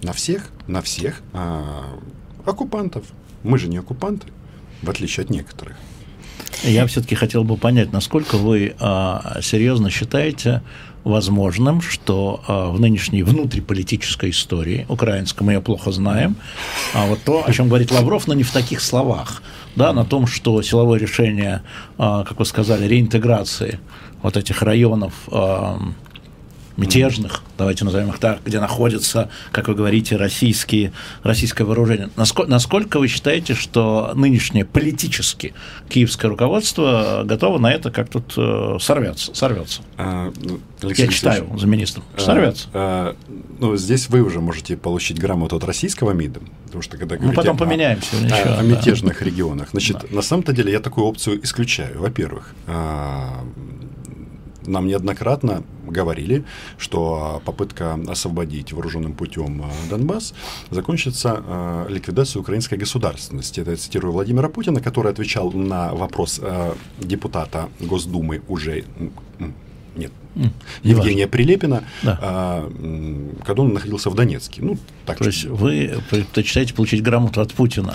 [0.02, 1.98] на всех, на всех а,
[2.44, 3.04] оккупантов.
[3.42, 4.28] Мы же не оккупанты,
[4.82, 5.76] в отличие от некоторых.
[6.64, 10.62] Я все-таки хотел бы понять, насколько вы а, серьезно считаете
[11.04, 16.36] возможным, что а, в нынешней внутриполитической истории, украинской, мы ее плохо знаем,
[16.94, 19.42] а вот то, о чем говорит Лавров, но не в таких словах,
[19.76, 21.62] да, на том, что силовое решение,
[21.96, 23.78] а, как вы сказали, реинтеграции
[24.22, 25.12] вот этих районов
[26.78, 32.08] мятежных, давайте назовем их так, где находятся, как вы говорите, российские, российское вооружение.
[32.16, 35.54] Насколько, насколько вы считаете, что нынешнее политически
[35.88, 39.34] киевское руководство готово на это как тут э, сорвется?
[39.34, 39.82] сорвется?
[39.96, 42.04] А, ну, Алексей Я читаю за министром.
[42.16, 42.68] а, Сорвется.
[42.72, 43.16] а,
[43.58, 47.36] ну, здесь вы уже можете получить грамоту от российского МИДа, потому что когда Ну, говорите
[47.42, 48.48] потом о- поменяем сегодня о, еще.
[48.50, 48.62] о да.
[48.62, 49.68] мятежных регионах.
[49.72, 52.00] Значит, на самом-то деле я такую опцию исключаю.
[52.00, 53.44] Во-первых, а,
[54.68, 56.44] нам неоднократно говорили,
[56.76, 60.34] что попытка освободить вооруженным путем а, Донбасс
[60.70, 63.60] закончится а, ликвидацией украинской государственности.
[63.60, 68.84] Это я цитирую Владимира Путина, который отвечал на вопрос а, депутата Госдумы уже
[69.96, 70.12] нет,
[70.82, 72.18] Евгения Прилепина, Да.
[72.22, 72.70] а,
[73.44, 74.62] когда он находился в Донецке.
[74.62, 77.94] Ну, так То есть вы предпочитаете получить грамоту от Путина.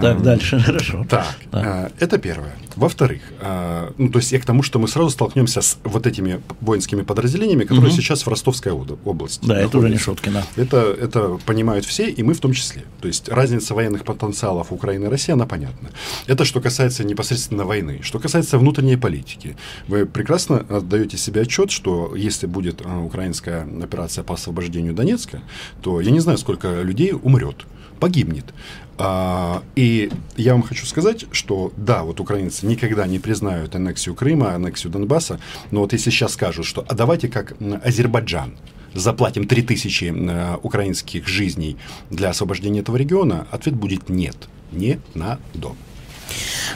[0.00, 1.06] Так, дальше, хорошо.
[1.08, 1.60] Так, Да.
[1.64, 2.52] а, это первое.
[2.76, 6.40] Во-вторых, а, ну, то есть я к тому, что мы сразу столкнемся с вот этими
[6.60, 9.46] воинскими подразделениями, которые сейчас в Ростовской об- области.
[9.46, 10.44] Да, это уже не шутки, да.
[10.56, 12.82] Это, это понимают все, и мы в том числе.
[13.00, 15.90] То есть разница военных потенциалов Украины и России, она понятна.
[16.26, 18.00] Это что касается непосредственно войны.
[18.02, 19.56] Что касается внутренней политики.
[19.88, 25.40] Вы прекрасно отдаете себе отчет, что если будет а, украинская операция по освобождению Донецка,
[25.82, 27.66] то я не знаю, сколько людей умрет,
[28.00, 28.46] погибнет.
[28.98, 34.54] А, и я вам хочу сказать, что да, вот украинцы никогда не признают аннексию Крыма,
[34.54, 38.56] аннексию Донбасса, но вот если сейчас скажут, что а давайте как Азербайджан,
[38.94, 41.76] заплатим 3000 э, украинских жизней
[42.10, 44.36] для освобождения этого региона, ответ будет нет.
[44.72, 45.72] Не надо.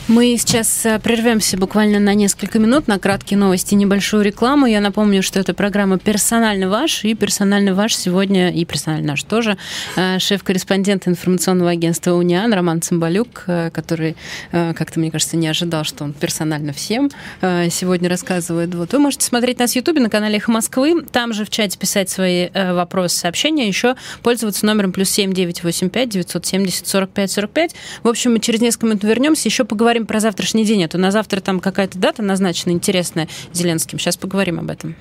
[0.08, 4.66] Мы сейчас э, прервемся буквально на несколько минут на краткие новости, небольшую рекламу.
[4.66, 9.56] Я напомню, что это программа «Персонально ваш», и «Персонально ваш» сегодня, и «Персонально наш» тоже,
[9.96, 14.16] э, шеф-корреспондент информационного агентства «Униан» Роман Цымбалюк, э, который
[14.50, 17.10] как-то, мне кажется, не ожидал, что он персонально всем
[17.40, 18.74] сегодня рассказывает.
[18.74, 18.92] Вот.
[18.92, 22.10] Вы можете смотреть нас в Ютубе на канале «Эхо Москвы», там же в чате писать
[22.10, 27.30] свои вопросы, сообщения, еще пользоваться номером плюс семь девять восемь пять девятьсот семьдесят сорок пять
[27.30, 27.74] сорок пять.
[28.02, 30.84] В общем, мы через несколько минут вернемся, еще поговорим про завтрашний день.
[30.84, 33.98] А то на завтра там какая-то дата назначена интересная Зеленским.
[33.98, 34.94] Сейчас поговорим об этом.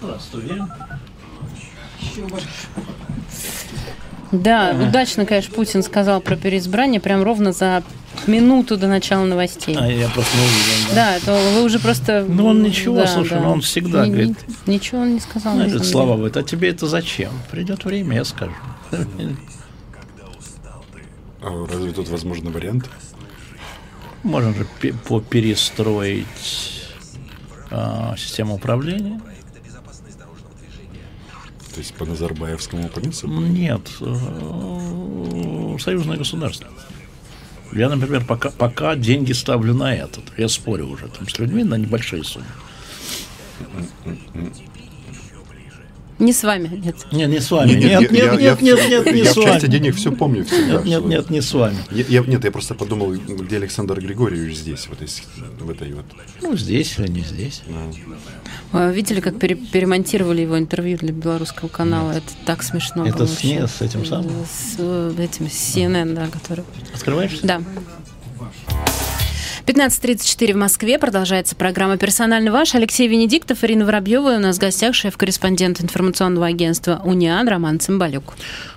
[0.00, 0.54] Здравствуйте.
[4.32, 7.82] Да, удачно, конечно, Путин сказал про переизбрание прям ровно за
[8.26, 9.76] минуту до начала новостей.
[9.78, 10.94] А я просто не увидел.
[10.94, 12.24] Да, то вы уже просто...
[12.26, 13.40] Ну, он ничего, Да, слушай, да.
[13.40, 15.54] ну, он всегда Ни- говорит- Ничего он не сказал.
[15.56, 17.30] Ну, этот слова говорит, а тебе это зачем?
[17.50, 18.52] Придет время, я скажу.
[21.42, 22.88] А разве тут возможный вариант?
[24.22, 26.26] Можно же пе- поперестроить
[27.70, 29.20] а, систему управления.
[31.74, 33.32] То есть по Назарбаевскому принципу?
[33.32, 36.68] Нет, э, союзное государство.
[37.72, 40.24] Я, например, пока, пока деньги ставлю на этот.
[40.36, 42.44] Я спорю уже там с людьми на небольшие суммы.
[46.22, 46.94] Не с вами, нет.
[47.10, 47.70] Нет, не с вами.
[47.72, 49.72] Не, Нет, я- я- нет, я- нет, нет, нет, не Я с в части вами.
[49.72, 50.74] денег все помню всегда.
[50.74, 51.76] Нет, нет, нет, не с вами.
[51.90, 55.22] Я, я- нет, я просто подумал, где Александр Григорьевич здесь, вот из-
[55.58, 56.04] в этой вот.
[56.40, 57.62] Ну, здесь или не здесь.
[58.72, 62.12] А Видели, как пере- перемонтировали его интервью для белорусского канала?
[62.12, 64.30] Это так смешно Это было с, не, с этим самым.
[64.46, 66.64] С э, этим с CNN, да, который.
[66.94, 67.40] Открываешь?
[67.42, 67.60] Да.
[69.66, 70.98] 15.34 в Москве.
[70.98, 72.74] Продолжается программа «Персонально ваш».
[72.74, 74.36] Алексей Венедиктов, Ирина Воробьева.
[74.36, 78.34] У нас в гостях шеф-корреспондент информационного агентства «Униан» Роман Цымбалюк.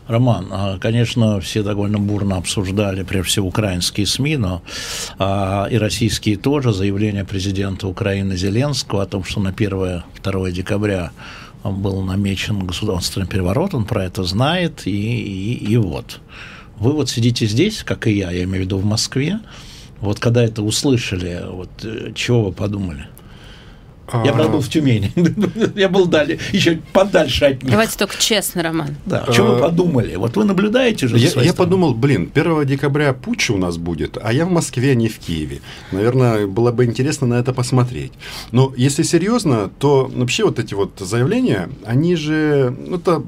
[0.07, 4.61] Роман, а, конечно, все довольно бурно обсуждали, прежде всего, украинские СМИ, но
[5.17, 11.11] а, и российские тоже, заявление президента Украины Зеленского о том, что на 1-2 декабря
[11.63, 16.19] был намечен государственный переворот, он про это знает, и, и, и вот.
[16.77, 19.39] Вы вот сидите здесь, как и я, я имею в виду в Москве,
[20.05, 23.07] вот когда это услышали, вот э, чего вы подумали?
[24.13, 25.11] Я, правда, был в Тюмени.
[25.75, 27.71] Я был далее, еще подальше от них.
[27.71, 28.95] Давайте только честно, Роман.
[29.05, 29.21] Да.
[29.21, 30.15] О чем вы подумали?
[30.15, 34.31] Вот вы наблюдаете же Я, я подумал, блин, 1 декабря путч у нас будет, а
[34.31, 35.61] я в Москве, а не в Киеве.
[35.91, 38.13] Наверное, было бы интересно на это посмотреть.
[38.51, 43.23] Но если серьезно, то вообще вот эти вот заявления, они же, ну, это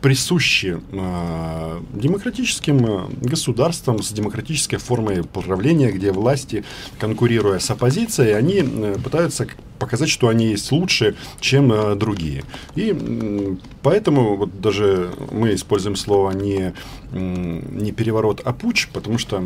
[0.00, 6.64] присущи э, демократическим государствам с демократической формой управления, где власти,
[6.98, 9.46] конкурируя с оппозицией, они э, пытаются
[9.78, 12.44] показать, что они есть лучше, чем э, другие.
[12.76, 16.74] И э, поэтому вот даже мы используем слово не,
[17.12, 19.42] э, не переворот, а путь, потому что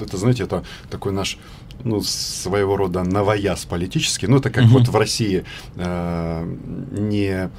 [0.00, 1.38] это, знаете, это такой наш
[1.84, 4.26] ну, своего рода новояз политический.
[4.26, 4.78] Ну, это как угу.
[4.78, 5.44] вот в России
[5.76, 6.56] э,
[6.92, 7.50] не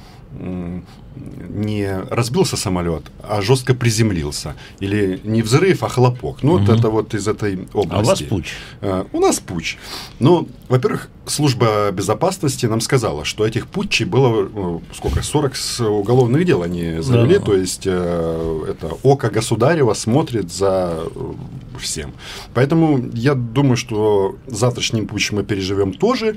[1.56, 4.54] не разбился самолет, а жестко приземлился.
[4.80, 6.42] Или не взрыв, а хлопок.
[6.42, 6.64] Ну, угу.
[6.64, 7.94] вот это вот из этой области.
[7.94, 8.46] А у вас путь?
[8.80, 9.78] Uh, у нас путь.
[10.18, 15.22] Ну, во-первых, служба безопасности нам сказала, что этих путчей было ну, сколько?
[15.22, 15.54] 40
[15.90, 17.38] уголовных дел они завели.
[17.38, 17.44] Да.
[17.44, 21.32] То есть, uh, это око государева смотрит за э,
[21.78, 22.12] всем.
[22.54, 26.36] Поэтому я думаю, что завтрашний путь мы переживем тоже.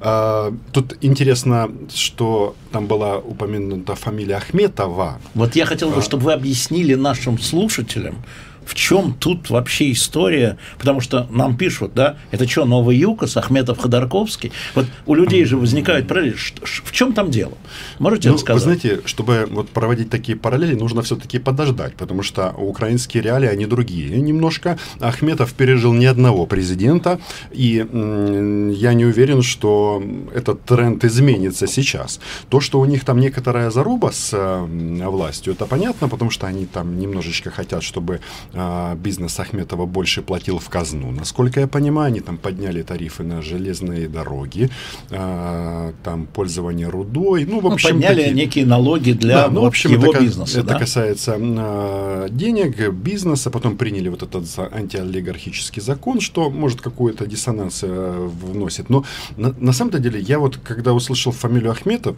[0.00, 5.18] Uh, тут интересно, что там была упомянута фамилия Ахметова.
[5.34, 8.22] Вот я хотел бы, чтобы вы объяснили нашим слушателям,
[8.64, 10.58] в чем тут вообще история?
[10.78, 14.52] Потому что нам пишут, да, это что, Новый Юкос, Ахметов, Ходорковский?
[14.74, 16.36] Вот у людей же возникают параллели.
[16.62, 17.52] В чем там дело?
[17.98, 18.64] Можете ну, рассказать?
[18.64, 23.66] Вы знаете, чтобы вот проводить такие параллели, нужно все-таки подождать, потому что украинские реалии, они
[23.66, 24.78] другие немножко.
[25.00, 27.20] Ахметов пережил ни одного президента,
[27.52, 30.02] и я не уверен, что
[30.34, 32.20] этот тренд изменится сейчас.
[32.48, 34.36] То, что у них там некоторая заруба с
[34.68, 38.20] властью, это понятно, потому что они там немножечко хотят, чтобы
[38.52, 41.10] а, бизнес Ахметова больше платил в казну.
[41.10, 44.70] Насколько я понимаю, они там подняли тарифы на железные дороги,
[45.10, 47.44] а, там пользование рудой.
[47.44, 48.34] Ну, в ну, общем, ну, подняли такие...
[48.34, 50.60] некие налоги для да, ну, в общем, его это, бизнеса.
[50.60, 50.78] Это да?
[50.78, 53.50] касается а, денег, бизнеса.
[53.50, 58.90] Потом приняли вот этот антиолигархический закон, что, может, какой-то диссонанс вносит.
[58.90, 59.04] Но
[59.36, 62.16] на, на самом-то деле, я вот, когда услышал фамилию Ахметов,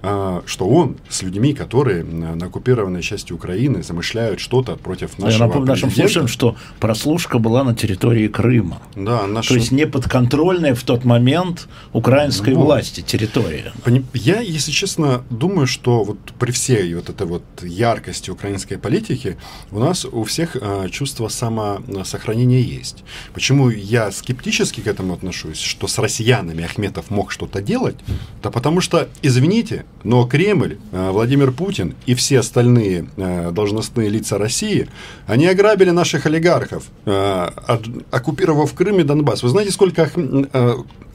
[0.00, 5.68] что он с людьми, которые на оккупированной части Украины замышляют что-то против нашего Я напомню
[5.68, 8.80] нашим слушателям, что прослушка была на территории Крыма.
[8.94, 9.50] Да, наша...
[9.50, 13.72] То есть неподконтрольная в тот момент украинской ну, власти территория.
[14.14, 19.36] Я, если честно, думаю, что вот при всей вот этой вот яркости украинской политики
[19.70, 23.04] у нас у всех э, чувство самосохранения есть.
[23.34, 27.96] Почему я скептически к этому отношусь, что с россиянами Ахметов мог что-то делать?
[28.42, 34.38] Да потому что, извините, но Кремль, э, Владимир Путин и все остальные э, должностные лица
[34.38, 34.88] России,
[35.26, 37.48] они ограбили наших олигархов, э,
[38.10, 39.42] оккупировав Крым и Донбасс.
[39.42, 40.10] Вы знаете, сколько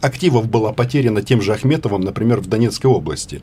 [0.03, 3.41] активов было потеряно тем же Ахметовым, например, в Донецкой области?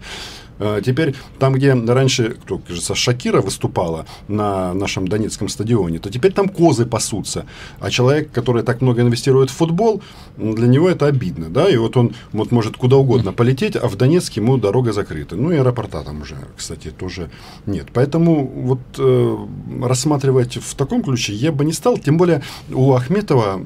[0.60, 6.32] А, теперь там, где раньше, кто, кажется, Шакира выступала на нашем Донецком стадионе, то теперь
[6.32, 7.46] там козы пасутся.
[7.80, 10.02] А человек, который так много инвестирует в футбол,
[10.36, 11.48] для него это обидно.
[11.48, 11.68] Да?
[11.68, 15.34] И вот он вот может куда угодно полететь, а в Донецке ему дорога закрыта.
[15.34, 17.30] Ну и аэропорта там уже, кстати, тоже
[17.64, 17.88] нет.
[17.94, 19.36] Поэтому вот э,
[19.82, 21.96] рассматривать в таком ключе я бы не стал.
[21.96, 23.60] Тем более у Ахметова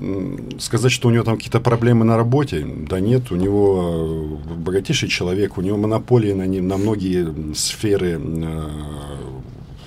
[0.61, 5.09] сказать, что у него там какие-то проблемы на работе, да нет, у него э, богатейший
[5.09, 8.69] человек, у него монополии на, на многие сферы э,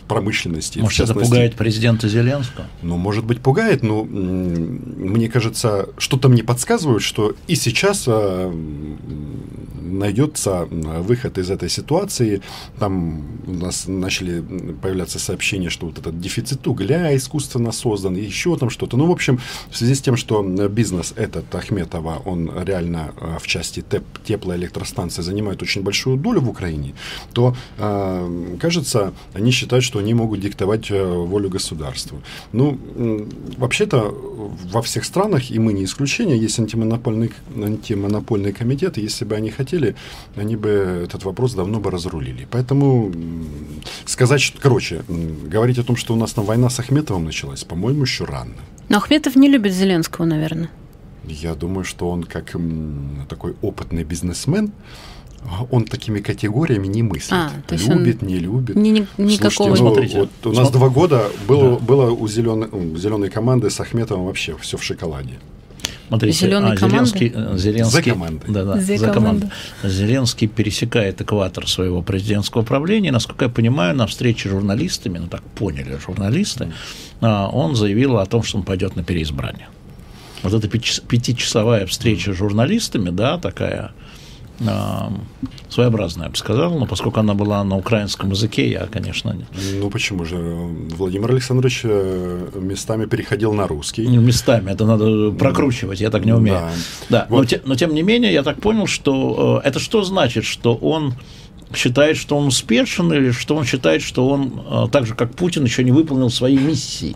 [0.08, 0.80] промышленности.
[0.80, 2.66] Может, это пугает президента Зеленского?
[2.82, 8.52] Ну, может быть, пугает, но мне кажется, что-то мне подсказывает, что и сейчас а,
[9.88, 12.42] найдется выход из этой ситуации.
[12.80, 14.44] Там у нас начали
[14.82, 18.98] появляться сообщения, что вот этот дефицит угля искусственно создан, и еще там что-то.
[18.98, 19.40] Ну, в общем,
[19.70, 25.22] в связи с тем, что бизнес этот Ахметова, он реально а, в части теп теплоэлектростанции
[25.22, 26.94] занимает очень большую долю в Украине,
[27.34, 27.56] то,
[28.60, 32.22] кажется, они считают, что они могут диктовать э, волю государству.
[32.54, 32.78] Ну,
[33.58, 34.14] вообще-то
[34.72, 39.52] во всех странах, и мы не исключение, есть антимонопольный, антимонопольный комитет, и если бы они
[39.52, 39.96] хотели,
[40.36, 40.70] они бы
[41.04, 42.48] этот вопрос давно бы разрулили.
[42.50, 43.12] Поэтому
[44.06, 48.04] сказать, что, короче, говорить о том, что у нас там война с Ахметовым началась, по-моему,
[48.04, 48.54] еще рано.
[48.90, 50.70] Но Ахметов не любит Зеленского, наверное.
[51.26, 52.56] Я думаю, что он как
[53.28, 54.72] такой опытный бизнесмен,
[55.72, 57.32] он такими категориями не мыслит.
[57.32, 58.76] А, любит, не любит.
[58.76, 59.76] Ни, ни, никакого.
[59.76, 60.78] Слушайте, ну, вот у нас Смотрите.
[60.78, 61.86] два года было, да.
[61.86, 65.40] было у зеленой, у зеленой команды с Ахметовым вообще все в шоколаде.
[66.08, 68.46] Смотрите, а, Зеленский, э, Зеленский, за командой.
[68.48, 69.50] Да, да, за, за команду.
[69.84, 73.12] Зеленский пересекает экватор своего президентского правления.
[73.12, 76.72] Насколько я понимаю, на встрече с журналистами, ну так поняли журналисты,
[77.20, 77.50] mm.
[77.52, 79.68] он заявил о том, что он пойдет на переизбрание.
[80.44, 83.92] Вот эта пятичасовая встреча с журналистами, да, такая
[85.70, 89.32] своеобразная, я бы сказал, но поскольку она была на украинском языке, я, конечно...
[89.34, 89.46] Не...
[89.80, 90.38] Ну, почему же?
[90.38, 94.08] Владимир Александрович э, местами переходил на русский.
[94.08, 96.58] Ну, местами, это надо прокручивать, я так не умею.
[96.58, 96.72] Да,
[97.10, 97.28] да.
[97.30, 97.40] Вот.
[97.40, 100.76] Но, те, но тем не менее, я так понял, что э, это что значит, что
[100.76, 101.14] он
[101.76, 105.66] считает, что он успешен, или что он считает, что он, э, так же как Путин,
[105.66, 107.16] еще не выполнил свои миссии?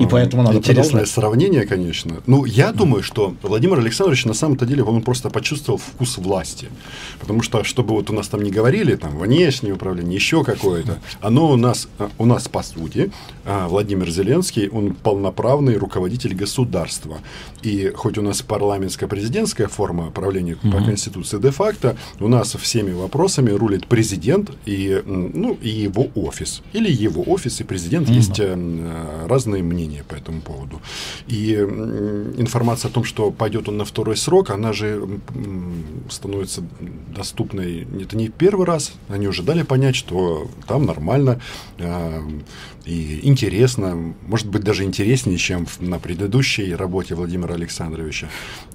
[0.00, 1.14] И поэтому надо Интересное продолжать.
[1.14, 2.20] сравнение, конечно.
[2.26, 6.68] Ну, я думаю, что Владимир Александрович на самом-то деле он просто почувствовал вкус власти.
[7.20, 11.50] Потому что, чтобы вот у нас там не говорили, там, внешнее управление, еще какое-то, оно
[11.50, 13.10] у нас, у нас по сути,
[13.44, 17.18] а, Владимир Зеленский, он полноправный руководитель государства.
[17.62, 20.70] И хоть у нас парламентская президентская форма правления mm-hmm.
[20.70, 26.62] по Конституции де-факто, у нас всеми вопросами рулит президент и, ну, и его офис.
[26.74, 28.14] Или его офис и президент mm-hmm.
[28.14, 30.80] есть э, разные мнения мнение по этому поводу.
[31.28, 35.08] И информация о том, что пойдет он на второй срок, она же
[36.10, 36.62] становится
[37.14, 38.92] доступной это не первый раз.
[39.08, 41.40] Они уже дали понять, что там нормально
[41.78, 42.22] а,
[42.84, 48.28] и интересно, может быть, даже интереснее, чем на предыдущей работе Владимира Александровича.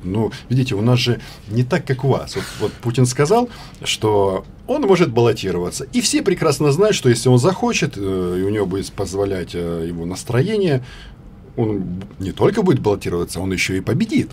[0.04, 2.36] Ну, видите, у нас же не так, как у вас.
[2.36, 3.50] Вот, вот Путин сказал,
[3.84, 5.86] что он может баллотироваться.
[5.94, 9.86] И все прекрасно знают, что если он захочет, э, и у него будет позволять э,
[9.88, 10.84] его настроение,
[11.58, 14.32] он не только будет баллотироваться, он еще и победит.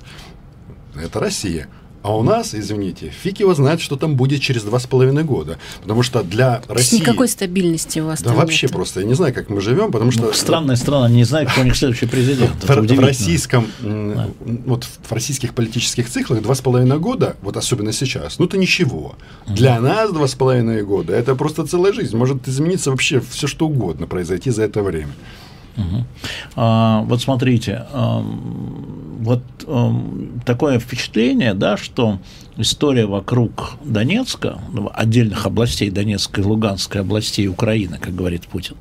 [0.95, 1.69] Это Россия.
[2.03, 5.59] А у нас, извините, фиг его знает, что там будет через два с половиной года.
[5.83, 7.01] Потому что для России...
[7.01, 8.75] Никакой стабильности у вас Да вообще нет.
[8.75, 9.01] просто.
[9.01, 10.23] Я не знаю, как мы живем, потому что...
[10.23, 12.65] Ну, странная страна, не знаю, кто у них следующий президент.
[12.65, 13.67] В, в российском...
[13.81, 14.29] Да.
[14.67, 19.17] Вот в российских политических циклах два с половиной года, вот особенно сейчас, ну это ничего.
[19.47, 22.17] Для нас два с половиной года это просто целая жизнь.
[22.17, 25.13] Может измениться вообще все, что угодно произойти за это время.
[26.57, 27.87] А, вот смотрите,
[29.21, 29.43] вот
[30.45, 32.19] такое впечатление, да, что
[32.57, 38.77] история вокруг Донецка, ну, отдельных областей Донецкой и Луганской областей Украины, как говорит Путин,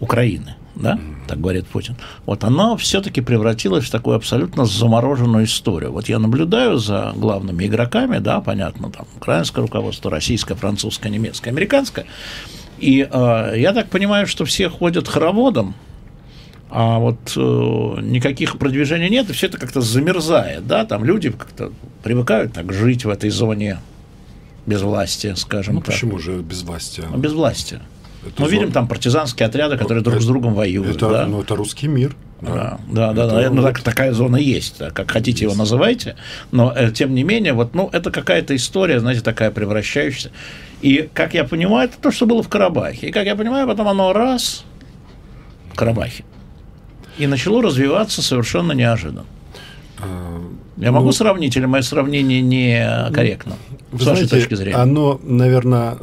[0.00, 5.92] Украины, да, так говорит Путин, вот она все-таки превратилась в такую абсолютно замороженную историю.
[5.92, 12.06] Вот я наблюдаю за главными игроками, да, понятно, там украинское руководство, российское, французское, немецкое, американское,
[12.78, 15.74] и э, я так понимаю, что все ходят хороводом,
[16.70, 17.40] а вот э,
[18.02, 23.04] никаких продвижений нет, и все это как-то замерзает, да, там люди как-то привыкают так жить
[23.04, 23.78] в этой зоне
[24.66, 25.94] без власти, скажем ну, так.
[25.94, 27.02] почему же без власти?
[27.10, 27.80] Ну, без власти.
[28.26, 28.58] Это Мы зон...
[28.58, 30.96] видим там партизанские отряды, которые друг это, с другом воюют.
[30.96, 31.26] Это, да?
[31.26, 32.14] Ну, это русский мир.
[32.42, 33.50] Да, да, да, да, да.
[33.50, 35.42] Ну, так, такая зона есть, да, как хотите есть.
[35.42, 36.16] его называйте,
[36.52, 40.30] но э, тем не менее, вот, ну, это какая-то история, знаете, такая превращающаяся.
[40.82, 43.08] И, как я понимаю, это то, что было в Карабахе.
[43.08, 44.64] И, как я понимаю, потом оно раз
[45.72, 46.24] в Карабахе
[47.18, 49.24] и начало развиваться совершенно неожиданно.
[49.98, 50.40] А,
[50.76, 53.54] Я могу ну, сравнить, или мое сравнение некорректно,
[53.92, 54.76] с вашей знаете, точки зрения?
[54.76, 55.96] Оно, наверное,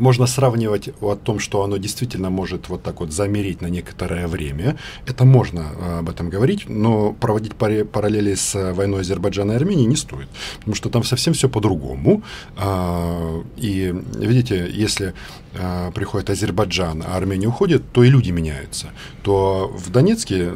[0.00, 4.76] можно сравнивать о том, что оно действительно может вот так вот замереть на некоторое время.
[5.06, 9.96] Это можно а, об этом говорить, но проводить параллели с войной Азербайджана и Армении не
[9.96, 12.22] стоит, потому что там совсем все по-другому.
[12.56, 15.14] А, и видите, если
[15.54, 18.88] а, приходит Азербайджан, а Армения уходит, то и люди меняются.
[19.22, 20.52] То в Донецке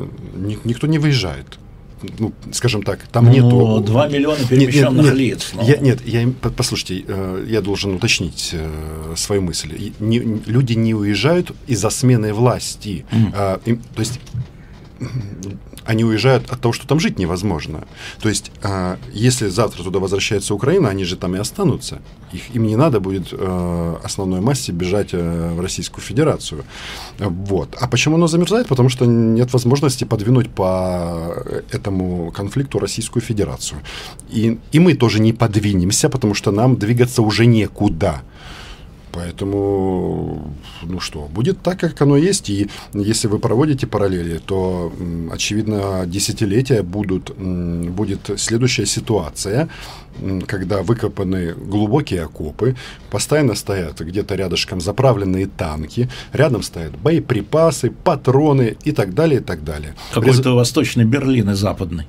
[0.65, 1.59] никто не выезжает
[2.19, 3.81] ну, скажем так, там ну, нету...
[3.81, 5.51] 2 миллиона перемещенных нет, нет, лиц.
[5.55, 5.63] Но...
[5.63, 9.93] Я, нет, я, послушайте, э, я должен уточнить э, свою мысль.
[10.01, 13.05] Не, люди не уезжают из-за смены власти.
[13.11, 13.61] Mm.
[13.67, 14.21] Им, то есть
[15.85, 17.85] они уезжают от того, что там жить невозможно.
[18.21, 22.01] То есть, э, если завтра туда возвращается Украина, они же там и останутся.
[22.33, 26.65] Их, им не надо будет э, основной массе бежать э, в Российскую Федерацию.
[27.19, 27.77] Вот.
[27.81, 28.67] А почему оно замерзает?
[28.67, 31.37] Потому что нет возможности подвинуть по
[31.71, 33.81] этому конфликту Российскую Федерацию.
[34.31, 38.23] И, и мы тоже не подвинемся, потому что нам двигаться уже некуда.
[39.15, 42.51] Поэтому, ну что, будет так, как оно есть.
[42.51, 44.93] И если вы проводите параллели, то,
[45.31, 49.69] очевидно, десятилетия будут, будет следующая ситуация,
[50.47, 52.77] когда выкопаны глубокие окопы,
[53.11, 59.65] постоянно стоят где-то рядышком заправленные танки, рядом стоят боеприпасы, патроны и так далее, и так
[59.65, 59.95] далее.
[60.13, 60.57] Какой-то Рез...
[60.57, 62.07] восточный Берлин и западный.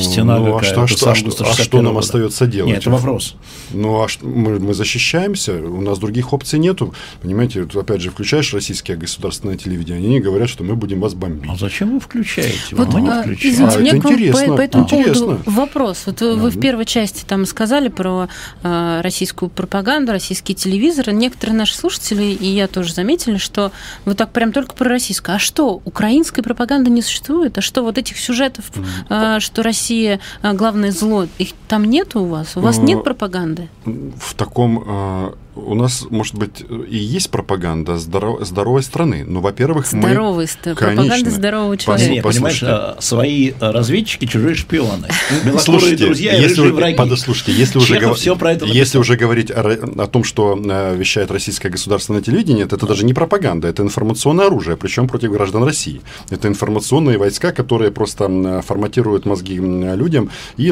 [0.00, 2.04] Стена ну, а что, а что, а что, августа а что 61 нам года.
[2.04, 2.72] остается делать?
[2.72, 3.36] Нет, это вопрос.
[3.70, 6.94] Ну, а что, мы, мы защищаемся, у нас других опций нету.
[7.22, 11.48] Понимаете, вот опять же, включаешь российское государственное телевидение, они говорят, что мы будем вас бомбить.
[11.48, 12.58] А зачем вы включаете?
[12.72, 13.54] Вот, Мы не а, включаем.
[13.54, 15.26] извините, А, это к вам интересно, по, по этому интересно.
[15.26, 16.02] поводу вопрос.
[16.06, 18.28] Вот э, вы в первой части там сказали про
[18.62, 21.12] э, российскую пропаганду, российские телевизоры.
[21.12, 23.72] Некоторые наши слушатели, и я тоже заметили, что
[24.04, 25.36] вы так прям только про российскую.
[25.36, 27.58] А что, украинской пропаганды не существует?
[27.58, 28.66] А что, вот этих сюжетов,
[29.08, 32.56] э, что Россия э, главное зло, их там нет у вас?
[32.56, 33.68] У вас Э, нет пропаганды?
[33.84, 35.34] в таком...
[35.66, 39.24] у нас, может быть, и есть пропаганда здоро- здоровой страны.
[39.26, 40.02] Но, во-первых, мы...
[40.10, 42.10] Здоровый, пропаганда здорового человека.
[42.12, 42.94] Не, понимаешь, послушайте.
[42.98, 45.08] э, свои э, разведчики, чужие шпионы.
[45.44, 46.96] Белокурые Слушайте, друзья и если, враги.
[46.96, 49.60] подослушайте, если уже, гов- всё про это если уже говорить о,
[49.98, 54.46] о том, что э, вещает российское государственное телевидение, это, это даже не пропаганда, это информационное
[54.46, 56.00] оружие, причем против граждан России.
[56.30, 60.70] Это информационные войска, которые просто форматируют мозги людям и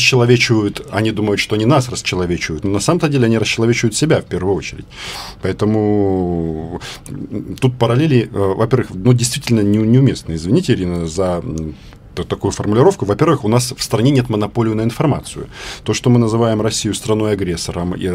[0.00, 4.24] расчеловечивают, они думают, что они нас расчеловечивают, но на самом-то деле они расчеловечивают себя в
[4.24, 4.86] первую очередь.
[5.42, 6.80] Поэтому
[7.60, 10.34] тут параллели, э, во-первых, ну, действительно не- неуместны.
[10.34, 11.42] Извините, Ирина, за
[12.28, 13.06] такую формулировку.
[13.06, 15.46] Во-первых, у нас в стране нет монополии на информацию.
[15.84, 18.08] То, что мы называем Россию страной-агрессором и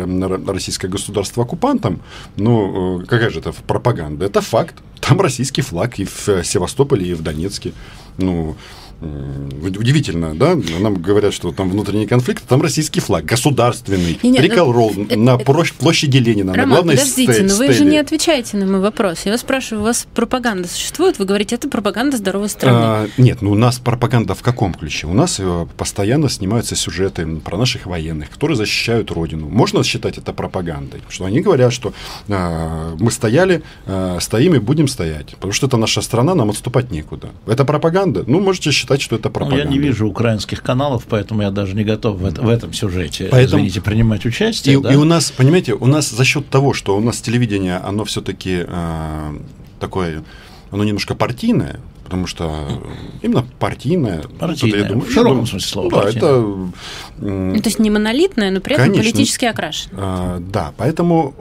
[0.52, 2.00] российское государство оккупантом,
[2.38, 4.26] ну, э, какая же это пропаганда?
[4.26, 4.76] Это факт.
[5.00, 7.72] Там российский флаг и в э, Севастополе, и в Донецке.
[8.18, 8.56] Ну,
[9.02, 10.58] удивительно, да?
[10.80, 15.16] Нам говорят, что там внутренний конфликт, а там российский флаг, государственный, Не-не, ну, триколор э,
[15.16, 18.66] на э, площ- площади Ленина, на Роман, главной подождите, но вы же не отвечаете на
[18.66, 19.22] мой вопрос.
[19.26, 21.20] Я вас спрашиваю, у вас пропаганда существует?
[21.20, 22.78] Вы говорите, это пропаганда здоровой страны.
[22.82, 25.08] А, нет, ну у нас пропаганда в каком ключе?
[25.08, 29.50] У нас э, постоянно снимаются сюжеты про наших военных, которые защищают Родину.
[29.50, 31.02] Можно считать это пропагандой?
[31.10, 31.94] Что они говорят, что
[32.28, 36.92] э, мы стояли, э, стоим и будем стоять, потому что это наша страна, нам отступать
[36.92, 37.30] некуда.
[37.46, 38.24] Это пропаганда?
[38.28, 39.64] Ну, можете считать, что это Ну, пропаганда.
[39.64, 43.28] я не вижу украинских каналов, поэтому я даже не готов в, это- в этом сюжете,
[43.32, 44.76] Поэтому- извините, принимать участие.
[44.78, 44.94] И, да?
[44.94, 48.66] и у нас, понимаете, у нас за счет того, что у нас телевидение, оно все-таки
[49.80, 50.24] такое,
[50.72, 52.68] оно немножко партийное, потому что
[53.22, 54.24] именно партийное.
[54.40, 56.36] Партийное, это, я думаю, в широком думаю, смысле слова Да, это
[57.20, 59.04] Ну, то есть не монолитная, но при этом Конечно.
[59.12, 59.94] политически окрашена.
[59.98, 61.34] а, да, поэтому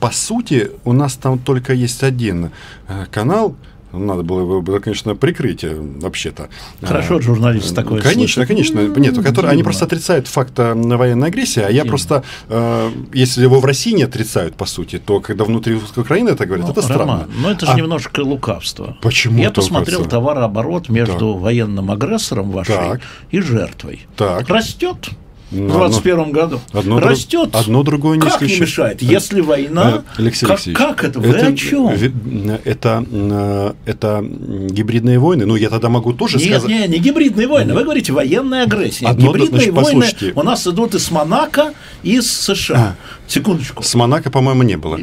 [0.00, 2.50] по сути у нас там только есть один
[2.86, 3.56] э, канал.
[3.98, 6.48] Надо было бы, конечно, прикрытие вообще-то.
[6.82, 8.48] Хорошо, А, журналист такой Конечно, слышит.
[8.48, 8.80] конечно.
[8.82, 11.88] Ну, Нет, которые, они просто отрицают факт э, военной агрессии, а я Дивно.
[11.88, 16.46] просто, э, если его в России не отрицают, по сути, то когда внутри Украины это
[16.46, 17.00] говорят, Ну, это странно.
[17.04, 18.96] Роман, ну это же А- немножко лукавство.
[19.02, 20.10] Почему Я посмотрел это?
[20.10, 23.00] товарооборот между военным агрессором вашей Так.
[23.30, 24.06] и жертвой.
[24.16, 24.48] Так.
[24.48, 25.10] Rастет
[25.54, 26.60] в Ну, 2021 году.
[26.72, 27.50] одно друг- Растет.
[27.54, 29.00] одно другое не Как не мешает?
[29.02, 31.20] Если война, Э, Алексей как, Алексеевич, как это?
[31.20, 31.88] Вы о чем?
[32.64, 34.24] Это, э, это
[34.70, 35.46] гибридные войны.
[35.46, 36.68] Ну, я тогда могу тоже Нет, сказать.
[36.68, 37.72] не, не гибридные войны.
[37.74, 39.06] Вы говорите военная агрессия.
[39.06, 40.32] Одно, Гибридные значит, войны послушайте.
[40.34, 42.96] у нас идут из Монако и из США.
[43.26, 43.82] Секундочку.
[43.82, 44.98] С Монако, по-моему, не было.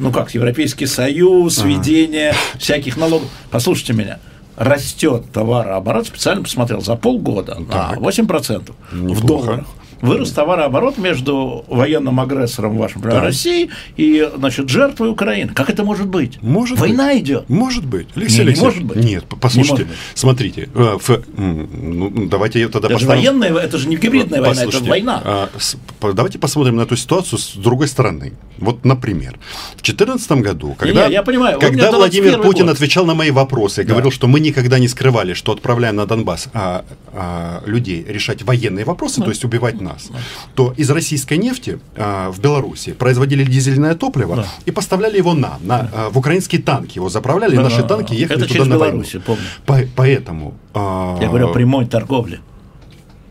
[0.00, 3.28] Ну как, Европейский Союз, введение всяких налогов.
[3.50, 4.18] Послушайте меня.
[4.58, 7.98] Растет товарооборот, специально посмотрел, за полгода на Так.
[7.98, 9.26] 8% в Неплохо.
[9.26, 9.66] долларах.
[10.00, 13.22] Вырос товарооборот между военным агрессором вашим, Так.
[13.22, 15.52] Россией и, значит, жертвой Украины.
[15.54, 16.40] Как это может быть?
[16.42, 17.22] Может Война быть.
[17.22, 17.48] идет.
[17.48, 18.14] Может быть.
[18.16, 18.96] Не, Алексей не Алексеевич, может быть.
[19.04, 19.72] Нет, Не послушайте.
[19.72, 19.96] может быть.
[20.14, 20.68] Смотрите.
[20.74, 21.68] э, ф- м,
[21.98, 25.22] ну, давайте я тогда Это же поставим- военная, это же не гибридная война, это война.
[25.24, 28.34] а, с- давайте посмотрим на эту ситуацию с другой стороны.
[28.58, 29.38] Вот, например,
[29.76, 32.74] в 2014 году, когда, Не-не, я понимаю, когда 21 Владимир Путин год.
[32.74, 33.88] отвечал на мои вопросы Да.
[33.90, 38.84] говорил, что мы никогда не скрывали, что отправляем на Донбасс а, а, людей решать военные
[38.84, 40.10] вопросы, то есть убивать нас,
[40.54, 44.46] то из российской нефти а, в Беларуси производили дизельное топливо Да.
[44.66, 46.98] и поставляли его нам, на, а, в украинские танки.
[46.98, 48.92] Его заправляли, Да, наши да, танки ехали Это туда через на войну.
[48.98, 49.42] Белоруссию, помню.
[49.66, 50.54] По- поэтому...
[50.74, 52.40] а, Я говорю о прямой торговле.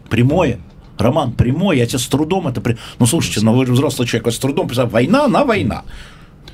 [0.09, 0.59] Прямое.
[0.97, 2.59] Роман, прямой, я тебе с трудом это...
[2.61, 2.77] При...
[2.99, 5.83] Ну, слушайте, ну вы взрослый человек, вы с трудом война на война.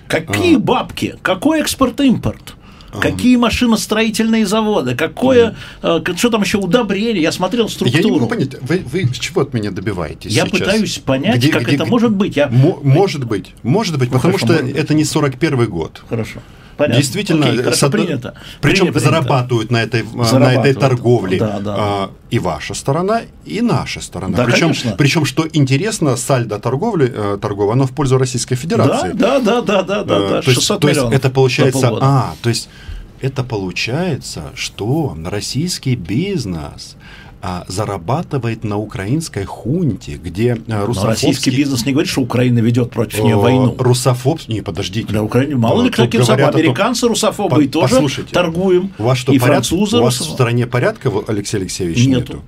[0.07, 1.15] Какие бабки?
[1.21, 2.55] Какой экспорт-импорт?
[3.01, 4.95] Какие машиностроительные заводы?
[4.95, 5.55] Какое...
[5.81, 7.21] э, что там еще удобрение?
[7.21, 8.15] Я смотрел Я не структуру.
[8.15, 10.59] могу понять, вы, вы с чего от меня добиваетесь Я сейчас?
[10.59, 12.35] пытаюсь понять, как это может быть.
[12.35, 12.47] Я...
[12.49, 16.01] Мо- может быть, может быть, Ну, потому хорошо, что может это не 41 год.
[16.09, 16.39] Хорошо.
[16.77, 17.01] Понятно.
[17.01, 18.33] Действительно, Окей, хорошо, принято.
[18.61, 18.99] Причем Принято.
[18.99, 20.65] зарабатывают на этой, на Зарабатывают.
[20.71, 24.35] этой торговле Да, да, а, и ваша сторона, и наша сторона.
[24.37, 24.95] Да, причем, конечно.
[24.97, 29.11] причем, что интересно, сальдо торговли, э, торговой, оно в пользу Российской Федерации.
[29.13, 32.33] Да, да, да, да, да, да, Э, то есть, 600 то есть это получается, а,
[32.41, 32.69] то есть
[33.21, 36.95] это получается, что российский бизнес
[37.45, 41.27] а, зарабатывает на украинской хунте, где а, Но русофобский...
[41.27, 43.75] российский бизнес не говорит, что Украина ведет против нее войну.
[43.77, 44.39] Русофоб...
[44.47, 45.07] Не, подождите.
[45.09, 47.99] Для Украины мало ли Тут какие говорят о том- Американцы русофобы По- и тоже
[48.31, 48.93] торгуем.
[48.97, 50.35] У вас что, и поряд- французы у вас в русофобы.
[50.37, 52.19] стране порядка, Алексей Алексеевич, Нету.
[52.19, 52.41] нету?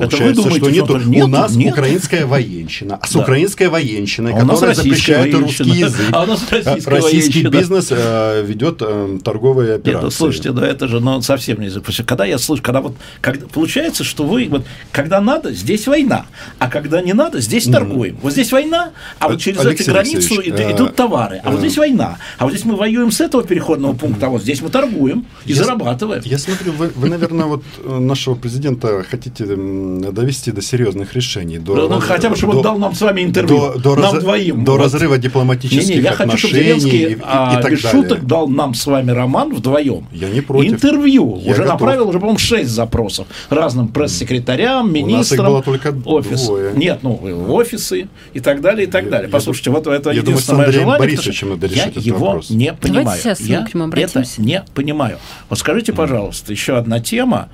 [0.00, 0.98] Получается, думаете, что нету.
[1.08, 1.24] нету?
[1.24, 1.72] У нас Нет.
[1.72, 2.98] украинская военщина.
[3.00, 3.20] А с Да.
[3.20, 7.48] украинской военщиной, А которая запрещает русский язык, А у нас э, российский военщина.
[7.48, 10.04] бизнес э, ведет э, торговые Нет, операции.
[10.04, 12.04] ну, слушайте, ну это же ну, совсем не запустим.
[12.04, 16.26] Когда я слышу, когда вот когда, получается, что вы вот когда надо, здесь война,
[16.58, 18.16] а когда не надо, здесь торгуем.
[18.22, 21.58] Вот здесь война, а вот через Алексей эту границу Алексеевич, э, идут товары, а вот
[21.58, 24.60] э, здесь война, а вот здесь мы воюем с этого переходного пункта, а вот здесь
[24.62, 26.22] мы торгуем и Я зарабатываем.
[26.24, 29.44] Я смотрю, вы, вы, наверное, вот нашего президента хотите
[29.86, 31.58] довести до серьезных решений.
[31.58, 33.72] До, Ну, ну, хотя бы, чтобы он до- дал нам с вами интервью.
[33.74, 34.64] до, до нам раза- двоим.
[34.64, 34.82] До Вот.
[34.82, 38.02] разрыва дипломатических Не-не, я хочу, чтобы отношений Зеленский и, и- и а, так без далее.
[38.02, 40.06] шуток дал нам с вами роман вдвоем.
[40.12, 40.72] Я не против.
[40.72, 41.40] Интервью.
[41.42, 41.80] Я уже готов.
[41.80, 45.46] направил, уже, по-моему, шесть запросов разным пресс-секретарям, нас их министрам.
[45.46, 46.44] было только офис.
[46.44, 46.72] двое.
[46.74, 49.28] Нет, ну, в офисы и так далее, и так Я- далее.
[49.28, 50.98] я Послушайте, вот это я думаю, единственное с мое Андреем желание.
[51.06, 52.50] Борисовичем надо что я этот его вопрос.
[52.50, 53.20] не понимаю.
[53.22, 54.42] сейчас мы я к нему это обратимся.
[54.42, 55.18] не понимаю.
[55.48, 57.48] Вот скажите, пожалуйста, еще одна тема.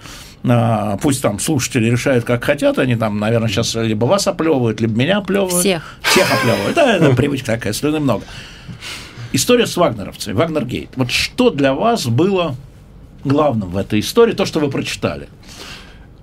[0.44, 4.98] А, Пусть там слушатели решают, как хотят, они там, наверное, сейчас либо вас оплевывают, либо
[4.98, 5.60] меня оплевывают.
[5.60, 5.98] Всех.
[6.02, 6.74] Всех оплевывают.
[6.74, 8.24] Да, это привычка такая, слюны много.
[9.32, 10.90] История с вагнеровцами, Вагнергейт.
[10.96, 12.54] Вот что для вас было
[13.24, 15.28] главным в этой истории, то, что вы прочитали?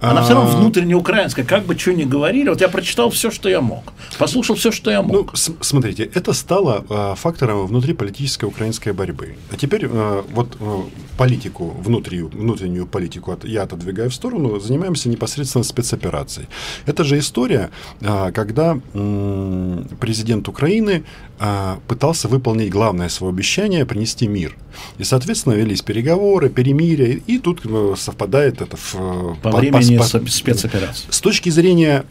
[0.01, 2.49] Она все равно А, внутренне украинская, как бы что ни говорили.
[2.49, 3.83] Вот я прочитал все, что я мог.
[4.17, 5.37] Послушал все, что я Ну, мог.
[5.37, 9.35] с- смотрите, это стало а, фактором внутриполитической украинской борьбы.
[9.51, 10.83] А теперь а, вот а,
[11.17, 16.47] политику, внутри, внутреннюю политику от- я отодвигаю в сторону, занимаемся непосредственно спецоперацией.
[16.85, 17.69] Это же история,
[18.01, 21.03] а, когда м, президент Украины
[21.41, 24.55] а, пытался выполнить главное свое обещание принести мир.
[24.97, 29.88] И, соответственно, велись переговоры, перемирие, и тут э, совпадает это в, э, По по- времени
[29.97, 31.07] по- спе- спецоперации.
[31.09, 32.05] с точки зрения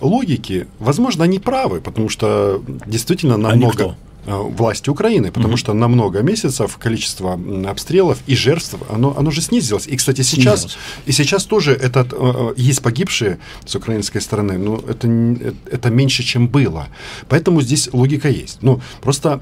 [0.00, 5.56] логики, возможно, они правы, потому что действительно намного э, власти Украины, потому Мгм.
[5.56, 9.88] что на много месяцев количество обстрелов и жертв, оно, оно же снизилось.
[9.88, 10.78] И, кстати, сейчас, Снизилось.
[11.06, 15.08] и сейчас тоже этот, э, э, есть погибшие с украинской стороны, но это,
[15.72, 16.86] это меньше, чем было.
[17.28, 18.58] Поэтому здесь логика есть.
[18.62, 19.40] Ну, просто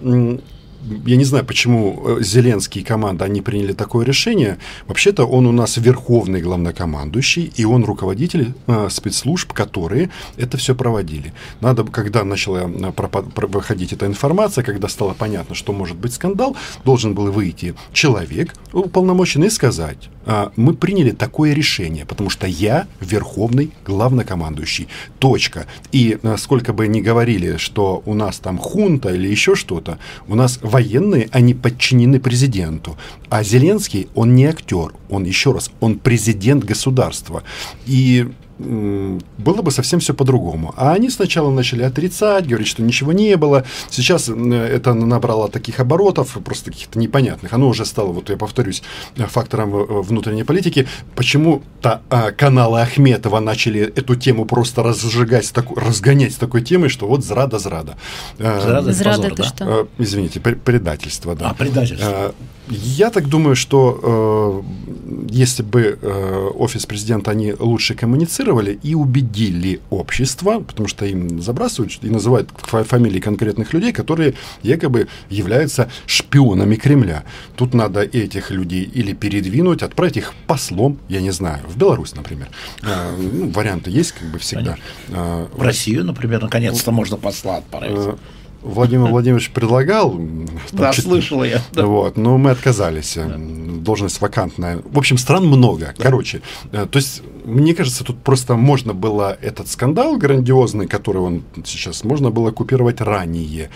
[1.07, 4.59] я не знаю, почему э, Зеленский и команда, они приняли такое решение.
[4.87, 11.33] Вообще-то он у нас верховный главнокомандующий, и он руководитель э, спецслужб, которые это все проводили.
[11.61, 16.15] Надо, когда начала э, пропа- про- выходить эта информация, когда стало понятно, что может быть
[16.15, 22.47] скандал, должен был выйти человек, уполномоченный, и сказать, «А, мы приняли такое решение, потому что
[22.47, 24.89] я верховный главнокомандующий.
[25.19, 25.67] Точка.
[25.93, 30.35] И э, сколько бы ни говорили, что у нас там хунта или еще что-то, у
[30.35, 32.97] нас военные, они подчинены президенту.
[33.29, 37.43] А Зеленский, он не актер, он, еще раз, он президент государства.
[37.87, 38.29] И
[38.61, 40.75] было бы совсем все по-другому.
[40.77, 43.65] А они сначала начали отрицать, говорить, что ничего не было.
[43.91, 47.53] Сейчас это набрало таких оборотов, просто каких-то непонятных.
[47.53, 48.83] Оно уже стало, вот я повторюсь,
[49.17, 50.87] э, фактором э, внутренней политики.
[51.15, 56.89] Почему-то а, каналы Ахметова начали эту тему просто разжигать, с таку- разгонять с такой темой,
[56.89, 57.97] что вот зрада-зрада.
[58.39, 59.49] Э, Зрада Зрада позор, это да?
[59.49, 59.65] что?
[59.99, 61.51] э, Извините, пре- предательство, да.
[61.51, 62.35] А, предательство.
[62.71, 68.95] Э, Я так думаю, что э, если бы э, офис президента они лучше коммуницировали и
[68.95, 75.89] убедили общество, потому что им забрасывают и называют фа- фамилии конкретных людей, которые якобы являются
[76.07, 77.23] шпионами Кремля.
[77.57, 82.49] Тут надо этих людей или передвинуть, отправить их послом, я не знаю, в Беларусь, например.
[82.83, 84.77] Э, ну, варианты есть как бы всегда.
[85.09, 88.17] Э, В Россию, например, наконец-то можно посла отправить.
[88.63, 90.11] Владимир Владимирович предлагал.
[90.13, 91.63] там Да, чуть- слышала я.
[91.73, 91.87] да.
[91.87, 93.17] вот, но мы отказались.
[93.17, 94.83] М, Должность вакантная.
[94.85, 95.95] В общем, стран много.
[95.99, 101.43] Короче, э, то есть, мне кажется, тут просто можно было этот скандал грандиозный, который он
[101.65, 103.71] сейчас, можно было купировать ранее.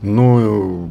[0.00, 0.88] Но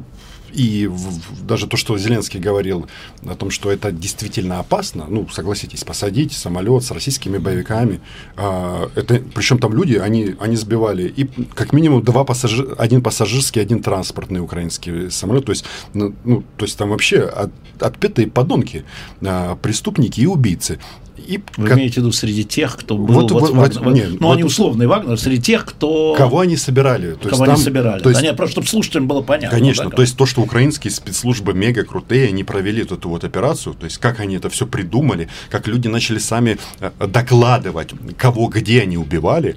[0.53, 2.87] и в- даже то, что Зеленский говорил
[3.25, 7.99] о том, что это действительно опасно, ну, согласитесь, посадить самолет с российскими боевиками,
[8.37, 13.61] а, это, причем там люди, они, они сбивали и как минимум два пассажир, один пассажирский,
[13.61, 18.83] один транспортный украинский самолет, то есть, ну, ну, то есть там вообще от, отпетые подонки,
[19.21, 20.79] а, преступники и убийцы.
[21.27, 23.93] И Вы ко- имеете в виду среди тех, кто был Вот- вот, вот- Вагнер- вот-
[23.93, 26.15] не, ну, вот- они условные Вагнер, среди тех, кто...
[26.15, 27.11] кого они собирали?
[27.13, 28.01] То кого есть они там- собирали.
[28.01, 29.57] То есть, нет, просто чтобы слушателям было понятно.
[29.57, 33.23] Конечно, да, то есть то, что украинские спецслужбы мега крутые, они провели вот эту вот
[33.23, 38.47] операцию, то есть как они это все придумали, как люди начали сами э, докладывать, кого
[38.47, 39.55] где они убивали,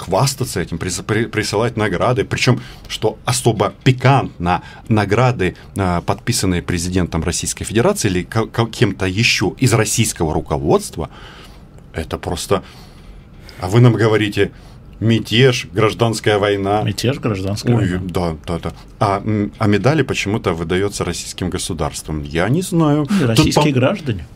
[0.00, 7.64] хвастаться этим, прис- при- присылать награды, причем, что особо пикантно, награды, э, подписанные президентом Российской
[7.64, 8.28] Федерации или
[8.72, 11.08] кем-то еще из российского руководства,
[11.92, 12.62] это просто...
[13.60, 14.50] А вы нам говорите,
[15.00, 16.82] мятеж, гражданская война.
[16.82, 18.00] Мятеж, гражданская Ой, война.
[18.08, 18.72] да, да, да.
[18.98, 19.22] А,
[19.58, 22.22] а медали почему-то выдается российским государством.
[22.22, 23.04] Я не знаю.
[23.04, 24.26] И Тут, российские по- граждане.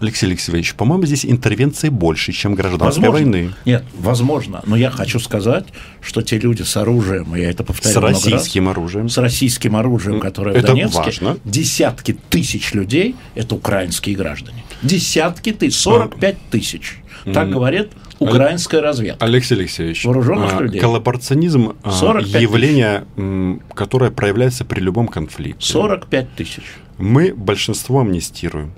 [0.00, 3.12] Алексей Алексеевич, по-моему, здесь интервенции больше, чем гражданской Возможно.
[3.32, 3.50] войны.
[3.64, 4.62] Нет, возможно.
[4.66, 5.66] Но я хочу сказать,
[6.00, 9.08] что те люди с оружием, и я это повторяю С много раз, российским оружием.
[9.08, 11.36] с российским оружием, которое Это в Донецке, важно.
[11.44, 14.64] десятки тысяч людей– это украинские граждане.
[14.82, 16.98] Десятки тысяч, 45 тысяч.
[17.32, 19.24] Так говорит украинская разведка.
[19.24, 20.80] Алексей Алексеевич, Вооруженных а, людей.
[20.80, 25.64] коллаборационизм а, 45 явление, м, которое проявляется при любом конфликте.
[25.66, 26.62] 45 тысяч.
[26.98, 28.72] Мы большинство амнистируем.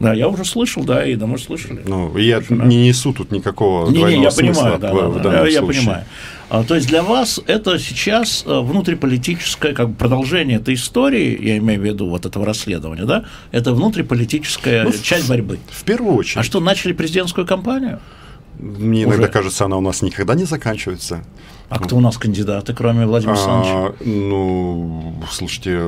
[0.00, 1.82] Да, я уже слышал, да, и домой слышали.
[1.84, 2.62] Ну, я Совершенно.
[2.68, 5.46] не несу тут никакого Не, не, я смысла понимаю, да, в, да, в да, данном
[5.48, 5.80] я случае.
[5.82, 6.04] понимаю.
[6.50, 11.58] А, то есть для вас это сейчас э, внутриполитическое, как бы продолжение этой истории, я
[11.58, 15.58] имею в виду вот этого расследования, да, это внутриполитическая Ну, часть борьбы.
[15.68, 16.38] В первую очередь.
[16.38, 17.98] А что, начали президентскую кампанию?
[18.58, 19.16] Мне уже?
[19.16, 21.22] иногда кажется, она у нас никогда не заканчивается.
[21.70, 23.94] А кто у нас кандидаты, кроме Владимира Александровича?
[24.00, 25.80] А, ну, слушайте,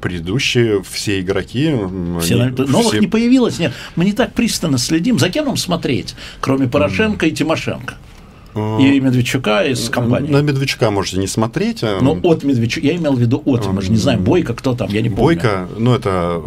[0.00, 1.74] предыдущие все игроки...
[2.20, 3.72] Все они- Новых все- не появилось, нет.
[3.96, 5.18] Мы не так пристально следим.
[5.18, 7.94] За кем нам смотреть, кроме Порошенко и Тимошенко?
[8.54, 10.30] А, И Медведчука из компании.
[10.30, 11.82] На Медведчука можете не смотреть.
[11.82, 12.86] а, Ну, от Медведчука.
[12.86, 13.66] Я имел в виду от.
[13.66, 15.22] Мы же не знаем, Бойко кто там, я не помню.
[15.24, 16.42] Бойко, ну это,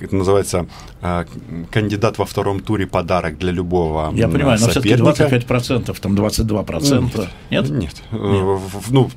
[0.00, 0.66] это называется
[1.70, 5.28] кандидат во втором туре подарок для любого Я понимаю, но все-таки соперника.
[5.36, 7.28] 25%, там 22%.
[7.50, 7.68] Нет?
[7.70, 8.02] Нет.
[8.12, 9.10] Э, в- в- Ну,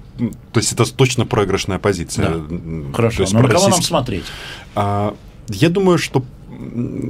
[0.53, 2.29] то есть это точно проигрышная позиция.
[2.29, 2.93] Да.
[2.93, 3.25] Хорошо.
[3.31, 4.25] Но на кого нам смотреть?
[4.75, 5.13] А,
[5.49, 6.23] Я думаю, что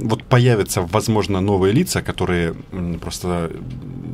[0.04, 2.54] вот появятся, возможно, новые лица, которые
[3.00, 3.50] просто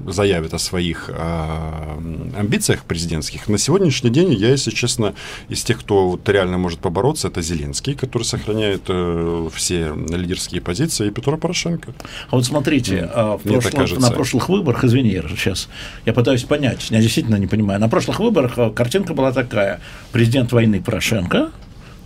[0.06, 3.48] заявят о своих м, амбициях президентских.
[3.48, 5.14] На сегодняшний день я, если честно,
[5.48, 11.08] из тех, кто вот реально может побороться, это Зеленский, который сохраняет э, все лидерские позиции,
[11.08, 11.94] и Петро Порошенко.
[12.30, 14.00] А вот смотрите, а, в прошлом- кажется.
[14.00, 15.68] на прошлых выборах, извини, я сейчас,
[16.06, 19.80] я пытаюсь понять, я действительно не понимаю, на прошлых выборах а, картинка была такая,
[20.12, 21.50] президент войны Порошенко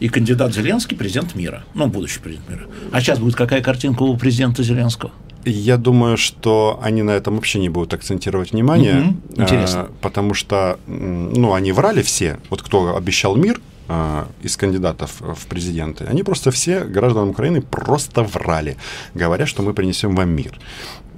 [0.03, 2.63] и кандидат Зеленский, президент мира, ну, будущий президент мира.
[2.91, 5.13] А сейчас будет какая картинка у президента Зеленского?
[5.45, 9.21] Я думаю, что они на этом вообще не будут акцентировать внимание, Мгм.
[9.37, 9.81] Интересно.
[9.83, 13.61] а, потому что, ну, они врали все, вот кто обещал мир
[13.95, 18.77] а, из кандидатов в президенты, они просто все гражданам Украины просто врали,
[19.15, 20.59] говоря, что мы принесем вам мир.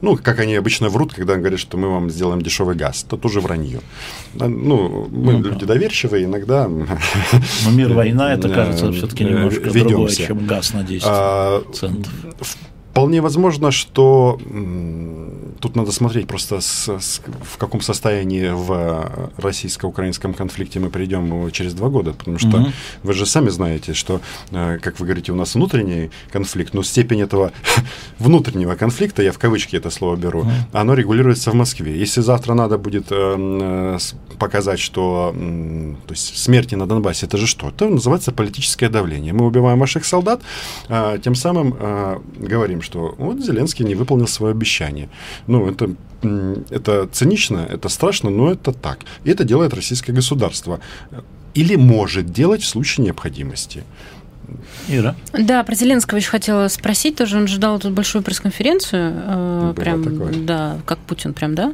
[0.01, 3.05] Ну, как они обычно врут, когда говорят, что мы вам сделаем дешевый газ.
[3.07, 3.81] Это тоже вранье.
[4.35, 5.51] Да, Ну, мы Ну да.
[5.51, 6.69] люди доверчивые, иногда...
[6.69, 10.27] Но мир, война, это, кажется, все-таки э, немножко другое, ведёмся.
[10.27, 12.13] чем газ на 10 А, центов.
[12.91, 14.39] Вполне возможно, что
[15.61, 21.75] тут надо смотреть просто с- с- в каком состоянии в российско-украинском конфликте мы придем через
[21.75, 22.73] два года, потому что Мгм.
[23.03, 27.21] вы же сами знаете, что, э, как вы говорите, у нас внутренний конфликт, но степень
[27.23, 27.53] этого
[28.19, 31.99] внутреннего конфликта, я в кавычки это слово беру, оно регулируется в Москве.
[31.99, 33.99] Если завтра надо будет э, э,
[34.39, 37.69] показать, что то есть смерти на Донбассе это же что?
[37.69, 39.33] Это называется политическое давление.
[39.33, 40.41] Мы убиваем ваших солдат,
[40.89, 41.75] а, тем самым
[42.37, 45.09] говорим, что вот Зеленский не выполнил свое обещание.
[45.47, 45.91] Ну, это,
[46.71, 49.01] это цинично, это страшно, но это так.
[49.25, 50.81] И это делает российское государство.
[51.55, 53.85] Или может делать в случае необходимости.
[54.89, 55.15] Ира?
[55.33, 59.73] Да, про Зеленского еще хотела спросить, тоже он же дал тут большую пресс-конференцию, э, Было
[59.73, 60.33] прям, такое.
[60.35, 61.73] да, как Путин прям, да?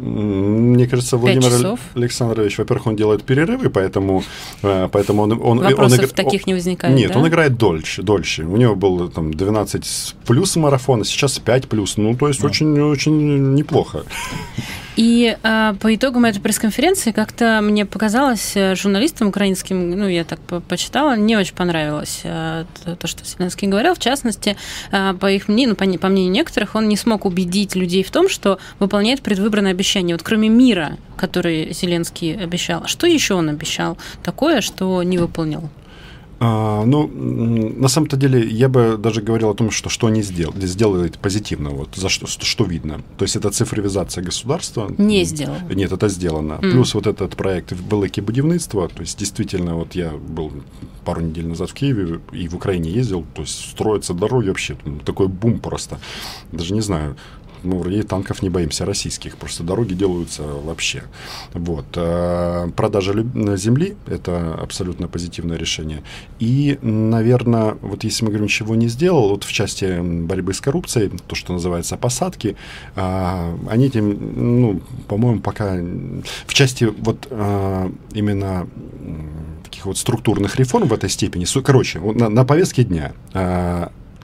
[0.00, 1.80] Мне кажется, Владимир часов.
[1.94, 4.22] Александрович, во-первых, он делает перерывы, поэтому,
[4.62, 7.18] э, поэтому он, он, Вопросов он игр- таких не возникает, Нет, да?
[7.18, 8.44] он играет дольше, дольше.
[8.44, 11.96] У него был там 12 с плюс марафон, а сейчас 5 плюс.
[11.96, 14.04] Ну, то есть очень-очень неплохо.
[15.00, 20.38] И э, по итогам этой пресс-конференции как-то мне показалось э, журналистам украинским, ну, я так
[20.40, 23.94] по- почитала, не очень понравилось э, то, то, что Зеленский говорил.
[23.94, 24.58] В частности,
[24.92, 28.10] э, по их мнению, ну, по, по мнению некоторых, он не смог убедить людей в
[28.10, 30.14] том, что выполняет предвыборное обещание.
[30.14, 35.70] Вот кроме мира, который Зеленский обещал, что еще он обещал такое, что не выполнил?
[36.42, 37.06] А, ну,
[37.76, 41.70] на самом-то деле, я бы даже говорил о том, что что они сдел- сделают позитивно,
[41.70, 43.00] вот, за что, что, видно.
[43.18, 44.90] То есть это цифровизация государства.
[44.98, 45.56] Не сделал.
[45.74, 46.58] Нет, это сделано.
[46.62, 46.72] М.
[46.72, 50.50] Плюс вот этот проект «Великое будівництво», то есть действительно, вот я был
[51.04, 55.26] пару недель назад в Киеве и в Украине ездил, то есть строятся дороги вообще, такой
[55.28, 55.98] бум просто.
[56.52, 57.16] Даже не знаю,
[57.62, 61.02] мы вроде танков не боимся российских, просто дороги делаются вообще.
[61.52, 61.86] Вот.
[61.96, 63.14] А, Продажа
[63.56, 66.02] земли– это абсолютно позитивное решение.
[66.38, 71.10] И, наверное, вот если мы говорим, чего не сделал, вот в части борьбы с коррупцией,
[71.26, 72.56] то, что называется посадки,
[72.96, 75.76] а, они этим, ну, по-моему, пока
[76.46, 78.68] в части вот а, именно
[79.64, 83.12] таких вот структурных реформ в этой степени, короче, на, на повестке дня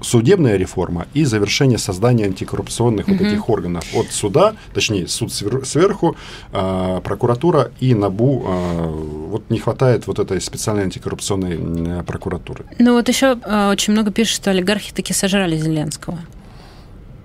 [0.00, 6.16] судебная реформа и завершение создания антикоррупционных вот этих органов от суда, точнее суд свер- сверху,
[6.52, 8.44] а, прокуратура и НАБУ.
[8.46, 12.64] а, вот не хватает вот этой специальной антикоррупционной прокуратуры.
[12.78, 16.18] Ну вот еще э, очень много пишут, что олигархи таки сожрали Зеленского.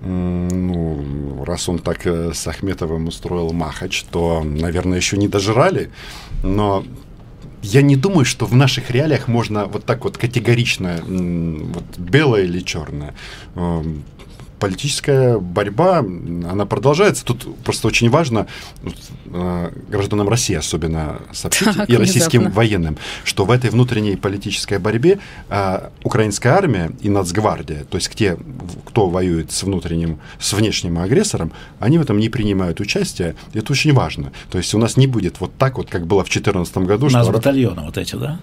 [0.04, 5.90] ну, раз он так э, с Ахметовым устроил Махач, то, наверное, еще не дожрали.
[6.42, 6.84] Но
[7.62, 12.60] я не думаю, что в наших реалиях можно вот так вот категорично, вот белое или
[12.60, 13.14] черное.
[14.62, 17.24] Политическая борьба, она продолжается.
[17.24, 18.46] Тут просто очень важно
[19.26, 22.56] э, гражданам России особенно сообщить так, и российским внезапно.
[22.56, 28.38] военным, что в этой внутренней политической борьбе э, украинская армия и Нацгвардия, то есть те,
[28.86, 31.50] кто воюет с внутренним, с внешним агрессором,
[31.80, 33.34] они в этом не принимают участие.
[33.54, 34.30] Это очень важно.
[34.48, 37.06] То есть у нас не будет вот так вот, как было в 2014 году.
[37.06, 37.32] У нас что...
[37.32, 38.38] батальоны вот эти, да?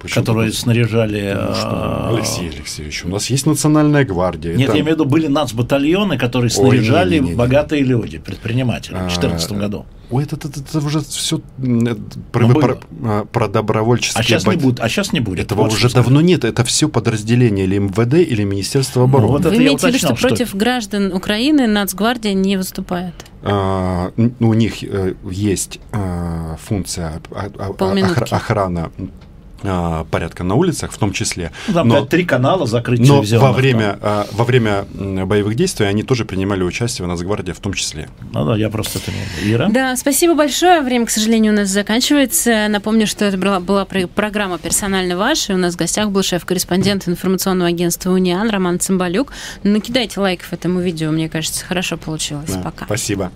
[0.00, 0.24] Почему?
[0.24, 1.34] которые снаряжали...
[1.34, 4.54] Ну, что, а, Алексей Алексеевич, у нас есть национальная гвардия.
[4.54, 4.76] Нет, там...
[4.76, 8.94] я имею в виду, были нацбатальоны, которые снаряжали Ой, не, не, не, богатые люди, предприниматели
[8.94, 9.86] в 2014 а, году.
[10.10, 11.40] Ой, это, это, это уже все
[12.32, 14.20] про, ну, про, про, про добровольческие...
[14.20, 14.56] А сейчас, бат...
[14.56, 15.46] не будет, а сейчас не будет.
[15.46, 16.44] Этого вот уже давно нет.
[16.44, 19.26] Это все подразделение или МВД, или Министерство обороны.
[19.26, 23.14] Ну, вот Вы имеете в виду, что, что против граждан Украины Нацгвардия не выступает?
[23.42, 28.90] А, у них э, есть а, функция а, а, охрана
[29.62, 31.50] а, порядка на улицах, в том числе.
[31.72, 36.24] Там но, три канала закрыть Но во время, а, во время боевых действий они тоже
[36.24, 38.08] принимали участие в Нацгвардии в том числе.
[38.32, 39.68] Ну да, я просто это не Ира?
[39.68, 40.80] Да, спасибо большое.
[40.82, 42.68] Время, к сожалению, у нас заканчивается.
[42.68, 47.08] Напомню, что это была, была программа «Персонально ваш», и у нас в гостях был шеф-корреспондент
[47.08, 49.32] информационного агентства «Униан» Роман Цымбалюк.
[49.62, 52.50] Накидайте лайков этому видео, мне кажется, хорошо получилось.
[52.50, 52.84] Да, Пока.
[52.84, 53.32] Спасибо.